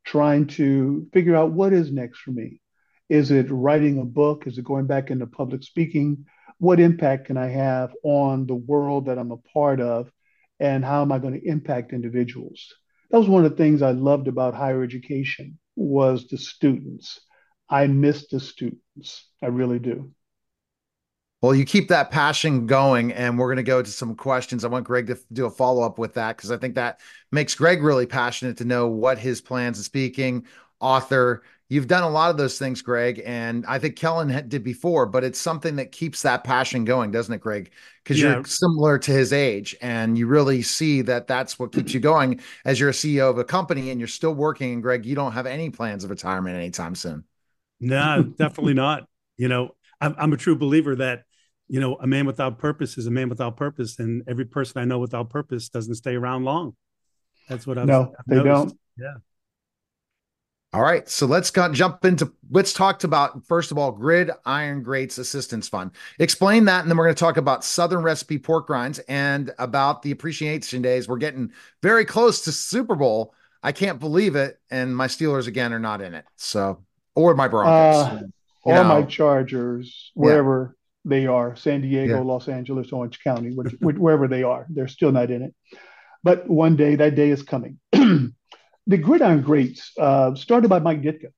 trying 0.04 0.46
to 0.49 1.08
figure 1.12 1.34
out 1.34 1.52
what 1.52 1.72
is 1.72 1.90
next 1.90 2.18
for 2.20 2.30
me. 2.30 2.61
Is 3.08 3.30
it 3.30 3.46
writing 3.50 3.99
a 3.99 4.04
book? 4.04 4.46
Is 4.46 4.58
it 4.58 4.64
going 4.64 4.87
back 4.87 5.11
into 5.11 5.26
public 5.26 5.62
speaking? 5.62 6.26
What 6.58 6.80
impact 6.80 7.26
can 7.26 7.37
I 7.37 7.49
have 7.49 7.92
on 8.04 8.46
the 8.46 8.54
world 8.54 9.06
that 9.06 9.18
I'm 9.18 9.32
a 9.32 9.37
part 9.37 9.80
of? 9.80 10.11
And 10.61 10.84
how 10.84 11.02
am 11.02 11.11
I 11.11 11.18
going 11.18 11.34
to 11.34 11.49
impact 11.49 11.92
individuals? 11.92 12.72
That 13.11 13.18
was 13.18 13.28
one 13.28 13.44
of 13.44 13.50
the 13.50 13.56
things 13.56 13.82
I 13.82 13.90
loved 13.90 14.28
about 14.28 14.54
higher 14.54 14.82
education 14.82 15.58
was 15.76 16.28
the 16.28 16.38
students. 16.38 17.20
I 17.68 17.87
miss 17.87 18.28
the 18.28 18.40
students. 18.40 19.28
I 19.42 19.46
really 19.46 19.78
do. 19.78 20.12
Well, 21.42 21.56
you 21.56 21.64
keep 21.64 21.88
that 21.88 22.12
passion 22.12 22.68
going, 22.68 23.12
and 23.12 23.37
we're 23.37 23.49
going 23.49 23.56
to 23.56 23.64
go 23.64 23.82
to 23.82 23.90
some 23.90 24.14
questions. 24.14 24.64
I 24.64 24.68
want 24.68 24.87
Greg 24.87 25.08
to 25.08 25.18
do 25.32 25.46
a 25.46 25.50
follow 25.50 25.82
up 25.82 25.99
with 25.99 26.14
that 26.14 26.37
because 26.37 26.52
I 26.52 26.56
think 26.56 26.76
that 26.76 27.00
makes 27.32 27.56
Greg 27.56 27.82
really 27.82 28.06
passionate 28.06 28.56
to 28.58 28.64
know 28.64 28.87
what 28.87 29.18
his 29.18 29.40
plans 29.40 29.80
of 29.80 29.84
speaking, 29.84 30.46
author. 30.78 31.42
You've 31.68 31.88
done 31.88 32.04
a 32.04 32.08
lot 32.08 32.30
of 32.30 32.37
those 32.37 32.61
things, 32.61 32.80
Greg, 32.80 33.20
and 33.26 33.66
I 33.66 33.80
think 33.80 33.96
Kellen 33.96 34.49
did 34.49 34.62
before, 34.62 35.04
but 35.04 35.25
it's 35.25 35.40
something 35.40 35.75
that 35.76 35.90
keeps 35.90 36.22
that 36.22 36.44
passion 36.44 36.84
going, 36.84 37.11
doesn't 37.11 37.34
it, 37.34 37.40
Greg? 37.40 37.72
Because 38.04 38.22
yeah. 38.22 38.34
you're 38.34 38.44
similar 38.44 38.99
to 39.00 39.11
his 39.11 39.32
age, 39.32 39.75
and 39.82 40.16
you 40.16 40.28
really 40.28 40.62
see 40.62 41.02
that 41.02 41.26
that's 41.26 41.58
what 41.58 41.72
keeps 41.72 41.92
you 41.92 41.99
going 41.99 42.40
as 42.64 42.78
you're 42.78 42.90
a 42.90 42.92
CEO 42.92 43.28
of 43.28 43.38
a 43.38 43.44
company 43.44 43.90
and 43.90 43.99
you're 43.99 44.06
still 44.06 44.34
working. 44.34 44.75
And 44.75 44.82
Greg, 44.82 45.04
you 45.04 45.16
don't 45.16 45.32
have 45.32 45.46
any 45.46 45.70
plans 45.70 46.04
of 46.04 46.11
retirement 46.11 46.54
anytime 46.54 46.94
soon. 46.94 47.25
No, 47.80 48.22
definitely 48.22 48.75
not. 48.75 49.08
You 49.38 49.49
know, 49.49 49.75
I'm, 50.00 50.14
I'm 50.18 50.32
a 50.32 50.37
true 50.37 50.54
believer 50.54 50.94
that 50.96 51.25
you 51.72 51.80
know, 51.80 51.94
a 51.94 52.06
man 52.06 52.26
without 52.26 52.58
purpose 52.58 52.98
is 52.98 53.06
a 53.06 53.10
man 53.10 53.30
without 53.30 53.56
purpose, 53.56 53.98
and 53.98 54.22
every 54.28 54.44
person 54.44 54.82
I 54.82 54.84
know 54.84 54.98
without 54.98 55.30
purpose 55.30 55.70
doesn't 55.70 55.94
stay 55.94 56.14
around 56.14 56.44
long. 56.44 56.76
That's 57.48 57.66
what 57.66 57.78
I've 57.78 57.86
no, 57.86 58.12
I've 58.18 58.24
they 58.26 58.36
noticed. 58.36 58.76
don't. 58.76 58.80
Yeah. 58.98 59.14
All 60.74 60.82
right, 60.82 61.08
so 61.08 61.24
let's 61.24 61.50
go, 61.50 61.72
jump 61.72 62.04
into 62.04 62.30
let's 62.50 62.74
talk 62.74 63.04
about 63.04 63.46
first 63.46 63.70
of 63.70 63.78
all 63.78 63.90
Grid 63.90 64.30
Iron 64.44 64.82
Greats 64.82 65.16
Assistance 65.16 65.66
Fund. 65.66 65.92
Explain 66.18 66.66
that, 66.66 66.82
and 66.82 66.90
then 66.90 66.98
we're 66.98 67.06
going 67.06 67.14
to 67.14 67.20
talk 67.20 67.38
about 67.38 67.64
Southern 67.64 68.02
Recipe 68.02 68.38
pork 68.38 68.68
rinds 68.68 68.98
and 69.08 69.50
about 69.58 70.02
the 70.02 70.10
appreciation 70.10 70.82
days. 70.82 71.08
We're 71.08 71.16
getting 71.16 71.52
very 71.82 72.04
close 72.04 72.42
to 72.42 72.52
Super 72.52 72.96
Bowl. 72.96 73.34
I 73.62 73.72
can't 73.72 73.98
believe 73.98 74.36
it, 74.36 74.60
and 74.70 74.94
my 74.94 75.06
Steelers 75.06 75.46
again 75.46 75.72
are 75.72 75.78
not 75.78 76.02
in 76.02 76.12
it. 76.12 76.26
So, 76.36 76.84
or 77.14 77.34
my 77.34 77.48
Broncos, 77.48 78.22
uh, 78.24 78.26
or 78.62 78.74
know. 78.74 78.84
my 78.84 79.02
Chargers, 79.04 80.10
wherever 80.12 80.76
they 81.04 81.26
are 81.26 81.56
San 81.56 81.82
Diego, 81.82 82.16
yeah. 82.16 82.23
Los 82.23 82.49
Angeles, 82.49 82.92
Orange 82.92 83.23
County, 83.23 83.54
which, 83.54 83.73
wherever 83.80 84.28
they 84.28 84.42
are. 84.42 84.66
They're 84.71 84.88
still 84.88 85.12
not 85.12 85.30
in 85.30 85.42
it. 85.42 85.54
But 86.23 86.49
one 86.49 86.76
day, 86.76 86.94
that 86.97 87.14
day 87.16 87.30
is 87.30 87.42
coming. 87.42 87.78
the 87.92 88.32
Gridiron 88.87 89.42
Greats, 89.42 89.92
uh, 89.99 90.35
started 90.35 90.68
by 90.68 90.78
Mike 90.78 91.02
Ditka, 91.02 91.32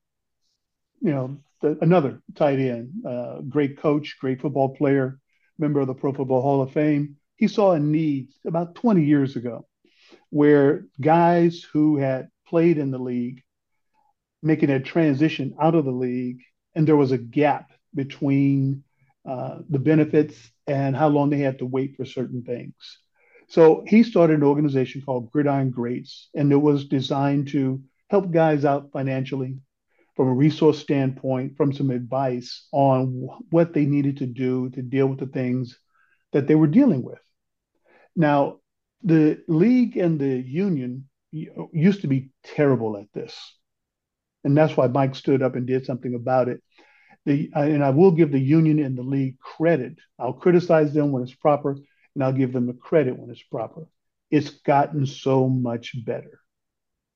you 1.01 1.11
know, 1.11 1.39
the, 1.61 1.77
another 1.81 2.21
tight 2.35 2.59
end, 2.59 2.91
uh, 3.05 3.41
great 3.41 3.77
coach, 3.77 4.17
great 4.19 4.41
football 4.41 4.75
player, 4.75 5.19
member 5.57 5.79
of 5.79 5.87
the 5.87 5.93
Pro 5.93 6.13
Football 6.13 6.41
Hall 6.41 6.61
of 6.61 6.71
Fame. 6.71 7.17
He 7.35 7.47
saw 7.47 7.71
a 7.71 7.79
need 7.79 8.29
about 8.45 8.75
20 8.75 9.03
years 9.03 9.35
ago 9.35 9.65
where 10.29 10.85
guys 11.01 11.65
who 11.73 11.97
had 11.97 12.29
played 12.47 12.77
in 12.77 12.91
the 12.91 12.99
league 12.99 13.41
making 14.45 14.69
a 14.69 14.79
transition 14.79 15.55
out 15.59 15.73
of 15.75 15.85
the 15.85 15.91
league, 15.91 16.41
and 16.75 16.87
there 16.87 16.95
was 16.95 17.11
a 17.11 17.17
gap 17.17 17.71
between 17.95 18.83
uh, 19.27 19.59
the 19.69 19.79
benefits 19.79 20.35
and 20.67 20.95
how 20.95 21.07
long 21.07 21.29
they 21.29 21.39
had 21.39 21.59
to 21.59 21.65
wait 21.65 21.95
for 21.95 22.05
certain 22.05 22.43
things. 22.43 22.73
So 23.47 23.83
he 23.87 24.03
started 24.03 24.37
an 24.37 24.43
organization 24.43 25.01
called 25.01 25.31
Gridiron 25.31 25.71
Greats, 25.71 26.29
and 26.33 26.51
it 26.51 26.57
was 26.57 26.87
designed 26.87 27.49
to 27.49 27.81
help 28.09 28.31
guys 28.31 28.65
out 28.65 28.91
financially 28.91 29.57
from 30.15 30.27
a 30.29 30.33
resource 30.33 30.79
standpoint, 30.79 31.57
from 31.57 31.73
some 31.73 31.89
advice 31.89 32.67
on 32.71 33.27
what 33.49 33.73
they 33.73 33.85
needed 33.85 34.17
to 34.17 34.25
do 34.25 34.69
to 34.71 34.81
deal 34.81 35.07
with 35.07 35.19
the 35.19 35.27
things 35.27 35.77
that 36.31 36.47
they 36.47 36.55
were 36.55 36.67
dealing 36.67 37.03
with. 37.03 37.19
Now, 38.15 38.59
the 39.03 39.43
league 39.47 39.97
and 39.97 40.19
the 40.19 40.39
union 40.39 41.09
used 41.31 42.01
to 42.01 42.07
be 42.07 42.29
terrible 42.43 42.97
at 42.97 43.11
this. 43.13 43.37
And 44.43 44.55
that's 44.55 44.77
why 44.77 44.87
Mike 44.87 45.15
stood 45.15 45.41
up 45.41 45.55
and 45.55 45.67
did 45.67 45.85
something 45.85 46.15
about 46.15 46.47
it 46.47 46.61
the 47.25 47.49
and 47.55 47.83
I 47.83 47.89
will 47.89 48.11
give 48.11 48.31
the 48.31 48.39
union 48.39 48.79
and 48.79 48.97
the 48.97 49.03
league 49.03 49.39
credit. 49.39 49.97
I'll 50.19 50.33
criticize 50.33 50.93
them 50.93 51.11
when 51.11 51.23
it's 51.23 51.33
proper, 51.33 51.71
and 51.71 52.23
I'll 52.23 52.33
give 52.33 52.53
them 52.53 52.67
the 52.67 52.73
credit 52.73 53.17
when 53.17 53.29
it's 53.29 53.43
proper. 53.43 53.87
It's 54.31 54.49
gotten 54.49 55.05
so 55.05 55.47
much 55.47 55.93
better. 56.05 56.39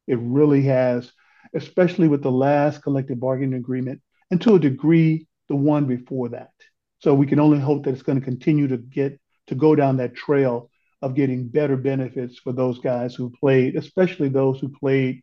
It 0.07 0.19
really 0.19 0.63
has, 0.63 1.11
especially 1.53 2.07
with 2.07 2.23
the 2.23 2.31
last 2.31 2.81
collective 2.81 3.19
bargaining 3.19 3.59
agreement, 3.59 4.01
and 4.31 4.41
to 4.41 4.55
a 4.55 4.59
degree, 4.59 5.27
the 5.47 5.55
one 5.55 5.85
before 5.85 6.29
that. 6.29 6.51
So 6.99 7.13
we 7.13 7.27
can 7.27 7.39
only 7.39 7.59
hope 7.59 7.85
that 7.85 7.91
it's 7.91 8.01
going 8.01 8.19
to 8.19 8.25
continue 8.25 8.67
to 8.67 8.77
get 8.77 9.19
to 9.47 9.55
go 9.55 9.75
down 9.75 9.97
that 9.97 10.15
trail 10.15 10.69
of 11.01 11.15
getting 11.15 11.47
better 11.47 11.77
benefits 11.77 12.37
for 12.39 12.51
those 12.51 12.79
guys 12.79 13.15
who 13.15 13.31
played, 13.39 13.75
especially 13.75 14.29
those 14.29 14.59
who 14.59 14.69
played 14.69 15.21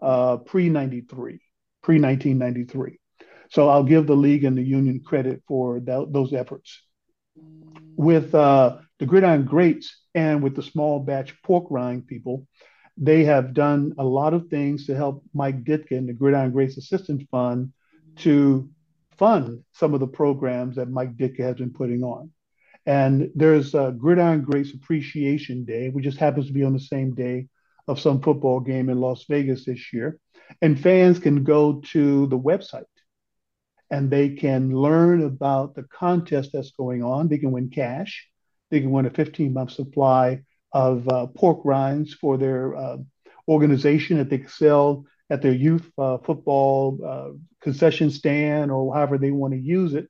uh, 0.00 0.36
pre 0.38 0.68
93, 0.68 1.40
pre 1.82 2.00
1993. 2.00 2.98
So 3.54 3.68
I'll 3.68 3.84
give 3.84 4.08
the 4.08 4.16
league 4.16 4.42
and 4.42 4.58
the 4.58 4.64
union 4.64 5.00
credit 5.06 5.44
for 5.46 5.78
that, 5.78 6.08
those 6.12 6.32
efforts. 6.32 6.82
with 7.96 8.34
uh, 8.34 8.78
the 8.98 9.06
Gridiron 9.06 9.44
Greats 9.44 9.96
and 10.14 10.42
with 10.42 10.56
the 10.56 10.62
small 10.62 11.00
batch 11.00 11.40
pork 11.42 11.66
rind 11.70 12.06
people, 12.06 12.46
they 12.96 13.24
have 13.24 13.54
done 13.54 13.94
a 13.98 14.04
lot 14.04 14.34
of 14.34 14.48
things 14.48 14.86
to 14.86 14.96
help 14.96 15.24
Mike 15.34 15.64
Ditka 15.64 15.92
and 15.92 16.08
the 16.08 16.12
Gridiron 16.12 16.52
Greats 16.52 16.76
Assistance 16.76 17.24
Fund 17.30 17.72
to 18.16 18.68
fund 19.18 19.64
some 19.72 19.94
of 19.94 20.00
the 20.00 20.06
programs 20.06 20.76
that 20.76 20.90
Mike 20.90 21.16
Ditka 21.16 21.40
has 21.40 21.56
been 21.56 21.72
putting 21.72 22.02
on. 22.02 22.30
And 22.86 23.30
there's 23.34 23.74
a 23.74 23.94
Gridiron 23.96 24.42
Greats 24.42 24.74
Appreciation 24.74 25.64
Day, 25.64 25.88
which 25.88 26.04
just 26.04 26.18
happens 26.18 26.46
to 26.48 26.52
be 26.52 26.64
on 26.64 26.72
the 26.72 26.80
same 26.80 27.14
day 27.14 27.48
of 27.88 28.00
some 28.00 28.20
football 28.20 28.60
game 28.60 28.88
in 28.88 29.00
Las 29.00 29.24
Vegas 29.28 29.64
this 29.64 29.92
year. 29.92 30.18
And 30.60 30.78
fans 30.78 31.18
can 31.18 31.44
go 31.44 31.80
to 31.92 32.26
the 32.26 32.38
website 32.38 32.84
and 33.94 34.10
they 34.10 34.28
can 34.28 34.74
learn 34.74 35.22
about 35.22 35.76
the 35.76 35.84
contest 35.84 36.50
that's 36.52 36.72
going 36.72 37.04
on. 37.04 37.28
They 37.28 37.38
can 37.38 37.52
win 37.52 37.70
cash. 37.70 38.28
They 38.72 38.80
can 38.80 38.90
win 38.90 39.06
a 39.06 39.10
15 39.10 39.52
month 39.52 39.70
supply 39.70 40.42
of 40.72 41.08
uh, 41.08 41.28
pork 41.28 41.60
rinds 41.64 42.12
for 42.12 42.36
their 42.36 42.74
uh, 42.74 42.96
organization 43.46 44.16
that 44.16 44.30
they 44.30 44.42
sell 44.48 45.04
at 45.30 45.42
their 45.42 45.52
youth 45.52 45.88
uh, 45.96 46.18
football 46.18 46.98
uh, 47.06 47.38
concession 47.60 48.10
stand 48.10 48.72
or 48.72 48.92
however 48.92 49.16
they 49.16 49.30
want 49.30 49.54
to 49.54 49.60
use 49.60 49.94
it. 49.94 50.08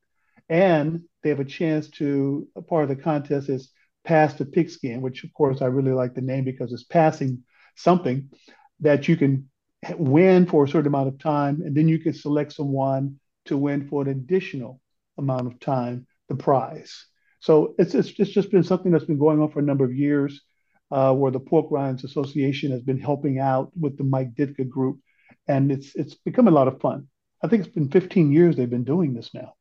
And 0.49 1.03
they 1.23 1.29
have 1.29 1.41
a 1.41 1.45
chance 1.45 1.91
to, 1.99 2.49
a 2.57 2.63
part 2.63 2.85
of 2.85 2.89
the 2.89 3.03
contest 3.03 3.51
is 3.51 3.71
pass 4.03 4.33
the 4.33 4.47
pigskin, 4.47 5.03
which 5.03 5.25
of 5.25 5.33
course 5.35 5.61
I 5.61 5.67
really 5.67 5.93
like 5.93 6.15
the 6.15 6.23
name 6.23 6.45
because 6.45 6.73
it's 6.73 6.85
passing 6.85 7.43
something 7.77 8.31
that 8.81 9.09
you 9.09 9.19
can 9.19 9.51
win 9.99 10.47
for 10.47 10.65
a 10.65 10.69
certain 10.69 10.87
amount 10.87 11.09
of 11.09 11.19
time. 11.19 11.61
And 11.61 11.77
then 11.77 11.87
you 11.87 11.99
can 11.99 12.15
select 12.15 12.55
someone 12.55 13.21
to 13.47 13.57
win 13.57 13.89
for 13.89 14.03
an 14.03 14.09
additional 14.09 14.81
amount 15.19 15.47
of 15.47 15.61
time 15.61 16.07
the 16.29 16.35
prize. 16.35 17.07
So 17.41 17.75
it's, 17.79 17.95
it's, 17.95 18.13
it's 18.19 18.31
just 18.31 18.51
been 18.51 18.65
something 18.65 18.91
that's 18.91 19.05
been 19.05 19.19
going 19.19 19.41
on 19.41 19.51
for 19.51 19.59
a 19.59 19.63
number 19.63 19.85
of 19.85 19.95
years, 19.95 20.41
uh, 20.91 21.13
where 21.15 21.31
the 21.31 21.41
Pork 21.41 21.67
Rinds 21.71 22.05
Association 22.05 22.71
has 22.73 22.83
been 22.83 22.99
helping 22.99 23.39
out 23.39 23.71
with 23.79 23.99
the 23.99 24.05
Mike 24.05 24.35
Ditka 24.35 24.69
group, 24.69 25.01
and 25.47 25.71
it's 25.71 25.95
it's 25.95 26.15
become 26.15 26.49
a 26.49 26.53
lot 26.53 26.69
of 26.69 26.81
fun. 26.81 27.09
I 27.43 27.49
think 27.49 27.65
it's 27.65 27.75
been 27.75 27.91
15 27.91 28.33
years 28.33 28.57
they've 28.57 28.71
been 28.71 28.85
doing 28.85 29.13
this 29.13 29.35
now. 29.35 29.55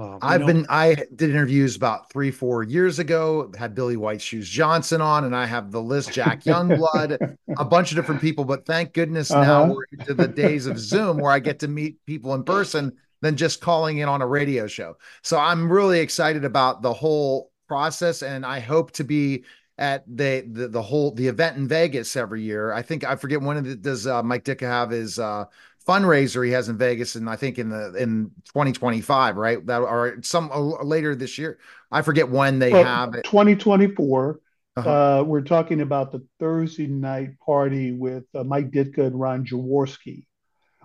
Well, 0.00 0.18
I've 0.22 0.40
know, 0.40 0.46
been 0.46 0.66
I 0.70 0.94
did 1.14 1.28
interviews 1.28 1.76
about 1.76 2.10
three, 2.10 2.30
four 2.30 2.62
years 2.62 2.98
ago, 2.98 3.52
had 3.58 3.74
Billy 3.74 3.98
White 3.98 4.22
Shoes 4.22 4.48
Johnson 4.48 5.02
on, 5.02 5.24
and 5.24 5.36
I 5.36 5.44
have 5.44 5.70
the 5.70 5.82
list, 5.82 6.14
Jack 6.14 6.42
Youngblood, 6.44 7.36
a 7.58 7.64
bunch 7.66 7.92
of 7.92 7.96
different 7.96 8.22
people. 8.22 8.46
But 8.46 8.64
thank 8.64 8.94
goodness 8.94 9.30
uh-huh. 9.30 9.44
now 9.44 9.74
we're 9.74 9.84
into 9.92 10.14
the 10.14 10.26
days 10.26 10.64
of 10.64 10.78
Zoom 10.78 11.18
where 11.18 11.30
I 11.30 11.38
get 11.38 11.58
to 11.58 11.68
meet 11.68 11.98
people 12.06 12.32
in 12.32 12.44
person 12.44 12.96
than 13.20 13.36
just 13.36 13.60
calling 13.60 13.98
in 13.98 14.08
on 14.08 14.22
a 14.22 14.26
radio 14.26 14.66
show. 14.66 14.96
So 15.20 15.38
I'm 15.38 15.70
really 15.70 16.00
excited 16.00 16.46
about 16.46 16.80
the 16.80 16.94
whole 16.94 17.52
process, 17.68 18.22
and 18.22 18.46
I 18.46 18.60
hope 18.60 18.92
to 18.92 19.04
be 19.04 19.44
at 19.76 20.04
the 20.06 20.46
the, 20.50 20.68
the 20.68 20.80
whole 20.80 21.10
the 21.12 21.28
event 21.28 21.58
in 21.58 21.68
Vegas 21.68 22.16
every 22.16 22.40
year. 22.40 22.72
I 22.72 22.80
think 22.80 23.04
I 23.04 23.16
forget 23.16 23.42
when 23.42 23.66
it 23.66 23.82
does 23.82 24.06
uh, 24.06 24.22
Mike 24.22 24.44
Ditka 24.44 24.62
have 24.62 24.88
his 24.88 25.18
uh, 25.18 25.44
fundraiser 25.86 26.44
he 26.44 26.52
has 26.52 26.68
in 26.68 26.76
Vegas, 26.76 27.14
and 27.14 27.28
I 27.28 27.36
think 27.36 27.58
in 27.58 27.68
the 27.70 27.94
in 27.94 28.30
2025, 28.46 29.36
right? 29.36 29.64
That 29.66 29.80
or 29.80 30.18
some 30.22 30.50
uh, 30.52 30.82
later 30.82 31.14
this 31.14 31.38
year. 31.38 31.58
I 31.90 32.02
forget 32.02 32.28
when 32.28 32.58
they 32.58 32.72
well, 32.72 32.84
have 32.84 33.14
it. 33.14 33.24
2024. 33.24 34.40
Uh-huh. 34.76 34.90
Uh, 34.90 35.22
we're 35.24 35.40
talking 35.40 35.80
about 35.80 36.12
the 36.12 36.24
Thursday 36.38 36.86
night 36.86 37.38
party 37.44 37.92
with 37.92 38.24
uh, 38.34 38.44
Mike 38.44 38.70
Ditka 38.70 39.06
and 39.06 39.18
Ron 39.18 39.44
Jaworski, 39.44 40.26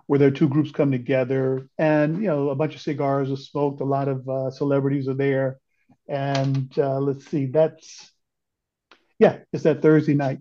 where 0.08 0.18
their 0.18 0.32
two 0.32 0.50
groups 0.50 0.72
come 0.72 0.92
together, 0.92 1.70
and 1.78 2.18
you 2.18 2.28
know 2.28 2.50
a 2.50 2.56
bunch 2.56 2.76
of 2.76 2.82
cigars 2.82 3.32
are 3.32 3.38
smoked. 3.38 3.82
A 3.82 3.86
lot 3.86 4.08
of 4.08 4.28
uh, 4.28 4.50
celebrities 4.50 5.08
are 5.08 5.14
there, 5.14 5.60
and 6.08 6.74
uh, 6.78 7.00
let's 7.00 7.28
see, 7.28 7.46
that's 7.46 8.12
yeah, 9.20 9.40
it's 9.54 9.64
that 9.64 9.82
Thursday 9.82 10.14
night 10.14 10.40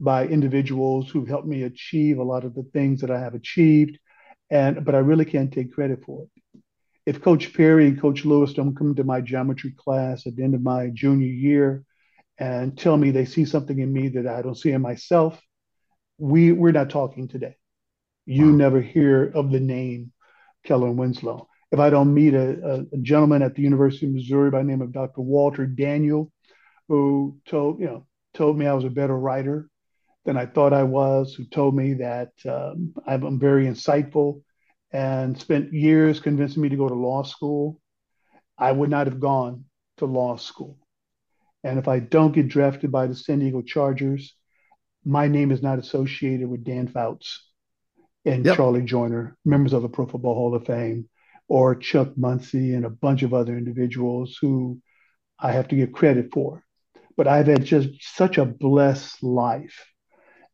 by 0.00 0.26
individuals 0.26 1.10
who've 1.10 1.28
helped 1.28 1.46
me 1.46 1.62
achieve 1.62 2.18
a 2.18 2.24
lot 2.24 2.44
of 2.44 2.54
the 2.54 2.64
things 2.74 3.00
that 3.00 3.10
I 3.10 3.20
have 3.20 3.34
achieved 3.34 3.98
and 4.50 4.84
but 4.84 4.94
I 4.94 4.98
really 4.98 5.24
can't 5.24 5.52
take 5.52 5.72
credit 5.72 6.04
for 6.04 6.24
it 6.24 6.35
if 7.06 7.22
Coach 7.22 7.54
Perry 7.54 7.86
and 7.86 8.00
Coach 8.00 8.24
Lewis 8.24 8.52
don't 8.52 8.76
come 8.76 8.94
to 8.96 9.04
my 9.04 9.20
geometry 9.20 9.72
class 9.76 10.26
at 10.26 10.34
the 10.34 10.42
end 10.42 10.54
of 10.54 10.62
my 10.62 10.88
junior 10.88 11.28
year 11.28 11.84
and 12.36 12.76
tell 12.76 12.96
me 12.96 13.10
they 13.10 13.24
see 13.24 13.44
something 13.44 13.78
in 13.78 13.92
me 13.92 14.08
that 14.08 14.26
I 14.26 14.42
don't 14.42 14.58
see 14.58 14.72
in 14.72 14.82
myself, 14.82 15.40
we 16.18 16.50
we're 16.52 16.72
not 16.72 16.90
talking 16.90 17.28
today. 17.28 17.56
You 18.26 18.50
wow. 18.50 18.56
never 18.56 18.80
hear 18.80 19.24
of 19.24 19.52
the 19.52 19.60
name 19.60 20.12
Kellen 20.64 20.96
Winslow. 20.96 21.48
If 21.70 21.78
I 21.78 21.90
don't 21.90 22.12
meet 22.12 22.34
a, 22.34 22.86
a, 22.92 22.98
gentleman 22.98 23.42
at 23.42 23.54
the 23.54 23.62
University 23.62 24.06
of 24.06 24.12
Missouri 24.12 24.50
by 24.50 24.58
the 24.58 24.64
name 24.64 24.82
of 24.82 24.92
Dr. 24.92 25.20
Walter 25.20 25.66
Daniel, 25.66 26.32
who 26.88 27.38
told 27.46 27.80
you 27.80 27.86
know 27.86 28.06
told 28.34 28.58
me 28.58 28.66
I 28.66 28.74
was 28.74 28.84
a 28.84 28.90
better 28.90 29.16
writer 29.16 29.68
than 30.24 30.36
I 30.36 30.46
thought 30.46 30.72
I 30.72 30.82
was, 30.82 31.34
who 31.34 31.44
told 31.44 31.76
me 31.76 31.94
that 31.94 32.32
um, 32.48 32.94
I'm 33.06 33.38
very 33.38 33.66
insightful, 33.66 34.42
and 34.96 35.38
spent 35.38 35.74
years 35.74 36.20
convincing 36.20 36.62
me 36.62 36.70
to 36.70 36.76
go 36.76 36.88
to 36.88 36.94
law 36.94 37.22
school, 37.22 37.78
I 38.56 38.72
would 38.72 38.88
not 38.88 39.06
have 39.06 39.20
gone 39.20 39.66
to 39.98 40.06
law 40.06 40.36
school. 40.36 40.78
And 41.62 41.78
if 41.78 41.86
I 41.86 41.98
don't 41.98 42.32
get 42.32 42.48
drafted 42.48 42.90
by 42.90 43.06
the 43.06 43.14
San 43.14 43.40
Diego 43.40 43.60
Chargers, 43.60 44.34
my 45.04 45.28
name 45.28 45.50
is 45.50 45.60
not 45.60 45.78
associated 45.78 46.48
with 46.48 46.64
Dan 46.64 46.88
Fouts 46.88 47.46
and 48.24 48.46
yep. 48.46 48.56
Charlie 48.56 48.86
Joiner, 48.86 49.36
members 49.44 49.74
of 49.74 49.82
the 49.82 49.90
Pro 49.90 50.06
Football 50.06 50.34
Hall 50.34 50.54
of 50.54 50.64
Fame, 50.64 51.10
or 51.46 51.74
Chuck 51.74 52.16
Muncie 52.16 52.72
and 52.72 52.86
a 52.86 52.90
bunch 52.90 53.22
of 53.22 53.34
other 53.34 53.54
individuals 53.54 54.38
who 54.40 54.80
I 55.38 55.52
have 55.52 55.68
to 55.68 55.76
give 55.76 55.92
credit 55.92 56.32
for. 56.32 56.62
But 57.18 57.28
I've 57.28 57.48
had 57.48 57.66
just 57.66 57.90
such 58.00 58.38
a 58.38 58.46
blessed 58.46 59.22
life 59.22 59.92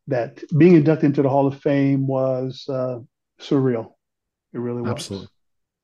that 0.07 0.43
being 0.57 0.75
inducted 0.75 1.05
into 1.05 1.21
the 1.21 1.29
Hall 1.29 1.47
of 1.47 1.61
Fame 1.61 2.07
was 2.07 2.65
uh, 2.67 2.99
surreal. 3.39 3.92
It 4.53 4.59
really 4.59 4.81
was. 4.81 4.91
Absolutely. 4.91 5.27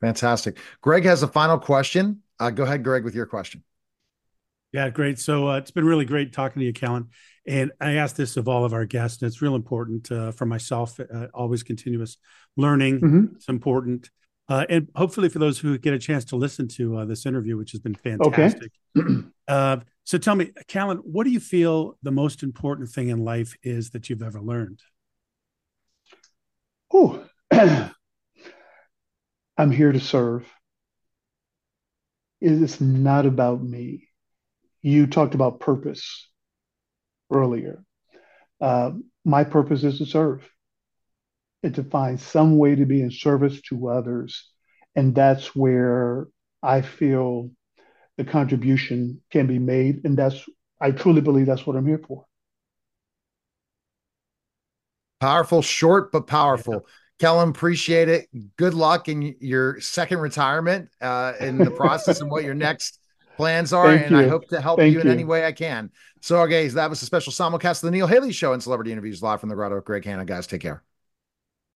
Fantastic. 0.01 0.57
Greg 0.81 1.03
has 1.05 1.23
a 1.23 1.27
final 1.27 1.57
question. 1.57 2.21
Uh, 2.39 2.49
go 2.49 2.63
ahead, 2.63 2.83
Greg, 2.83 3.03
with 3.03 3.15
your 3.15 3.25
question. 3.25 3.63
Yeah, 4.71 4.89
great. 4.89 5.19
So 5.19 5.49
uh, 5.49 5.57
it's 5.57 5.71
been 5.71 5.85
really 5.85 6.05
great 6.05 6.31
talking 6.31 6.59
to 6.59 6.65
you, 6.65 6.73
Kellen. 6.73 7.09
And 7.47 7.71
I 7.81 7.93
ask 7.93 8.15
this 8.15 8.37
of 8.37 8.47
all 8.47 8.65
of 8.65 8.73
our 8.73 8.85
guests, 8.85 9.21
and 9.21 9.27
it's 9.27 9.41
real 9.41 9.55
important 9.55 10.11
uh, 10.11 10.31
for 10.31 10.45
myself. 10.45 10.99
Uh, 10.99 11.27
always 11.33 11.63
continuous 11.63 12.17
learning. 12.55 13.01
Mm-hmm. 13.01 13.35
It's 13.35 13.49
important, 13.49 14.11
uh, 14.47 14.65
and 14.69 14.89
hopefully 14.95 15.29
for 15.29 15.39
those 15.39 15.57
who 15.57 15.77
get 15.79 15.93
a 15.93 15.99
chance 15.99 16.25
to 16.25 16.35
listen 16.35 16.67
to 16.69 16.97
uh, 16.97 17.05
this 17.05 17.25
interview, 17.25 17.57
which 17.57 17.71
has 17.71 17.81
been 17.81 17.95
fantastic. 17.95 18.71
Okay. 18.95 19.23
so 20.03 20.17
tell 20.19 20.35
me, 20.35 20.51
Kellen, 20.67 20.97
what 20.97 21.23
do 21.23 21.31
you 21.31 21.39
feel 21.39 21.97
the 22.03 22.11
most 22.11 22.43
important 22.43 22.89
thing 22.89 23.09
in 23.09 23.25
life 23.25 23.55
is 23.63 23.89
that 23.91 24.09
you've 24.09 24.21
ever 24.21 24.41
learned? 24.41 24.81
Oh, 26.93 27.25
I'm 29.59 29.71
here 29.71 29.91
to 29.91 29.99
serve. 29.99 30.47
It's 32.39 32.79
not 32.79 33.25
about 33.25 33.61
me. 33.61 34.07
You 34.81 35.05
talked 35.05 35.35
about 35.35 35.59
purpose 35.59 36.29
earlier. 37.29 37.83
Uh, 38.61 38.91
my 39.25 39.43
purpose 39.43 39.83
is 39.83 39.97
to 39.97 40.05
serve 40.05 40.49
and 41.61 41.75
to 41.75 41.83
find 41.83 42.21
some 42.21 42.57
way 42.57 42.75
to 42.75 42.85
be 42.85 43.01
in 43.01 43.11
service 43.11 43.59
to 43.63 43.89
others. 43.89 44.49
And 44.95 45.13
that's 45.13 45.53
where 45.53 46.27
I 46.63 46.81
feel 46.81 47.51
the 48.15 48.23
contribution 48.23 49.21
can 49.29 49.45
be 49.45 49.59
made. 49.59 50.05
And 50.05 50.17
that's, 50.17 50.41
I 50.79 50.91
truly 50.91 51.19
believe 51.19 51.47
that's 51.47 51.67
what 51.67 51.75
I'm 51.75 51.85
here 51.85 52.01
for. 52.07 52.23
Powerful, 55.19 55.61
short 55.61 56.13
but 56.13 56.27
powerful. 56.27 56.75
Yeah. 56.75 56.79
Kellen, 57.19 57.49
appreciate 57.49 58.07
it. 58.07 58.29
Good 58.55 58.73
luck 58.73 59.09
in 59.09 59.35
your 59.39 59.79
second 59.81 60.19
retirement 60.19 60.89
uh, 61.01 61.33
in 61.39 61.57
the 61.57 61.71
process 61.71 62.21
and 62.21 62.31
what 62.31 62.43
your 62.43 62.53
next 62.55 62.99
plans 63.35 63.73
are. 63.73 63.87
Thank 63.87 64.07
and 64.07 64.11
you. 64.11 64.17
I 64.19 64.27
hope 64.27 64.47
to 64.49 64.61
help 64.61 64.79
you, 64.79 64.85
you 64.85 65.01
in 65.01 65.07
any 65.07 65.25
way 65.25 65.45
I 65.45 65.51
can. 65.51 65.91
So, 66.21 66.45
guys, 66.47 66.73
that 66.73 66.89
was 66.89 67.01
a 67.01 67.05
special 67.05 67.33
simulcast 67.33 67.83
of 67.83 67.87
the 67.87 67.91
Neil 67.91 68.07
Haley 68.07 68.31
Show 68.31 68.53
and 68.53 68.63
celebrity 68.63 68.91
interviews 68.91 69.21
live 69.21 69.39
from 69.41 69.49
the 69.49 69.55
Grotto. 69.55 69.81
Greg 69.81 70.05
Hanna, 70.05 70.25
guys, 70.25 70.47
take 70.47 70.61
care. 70.61 70.83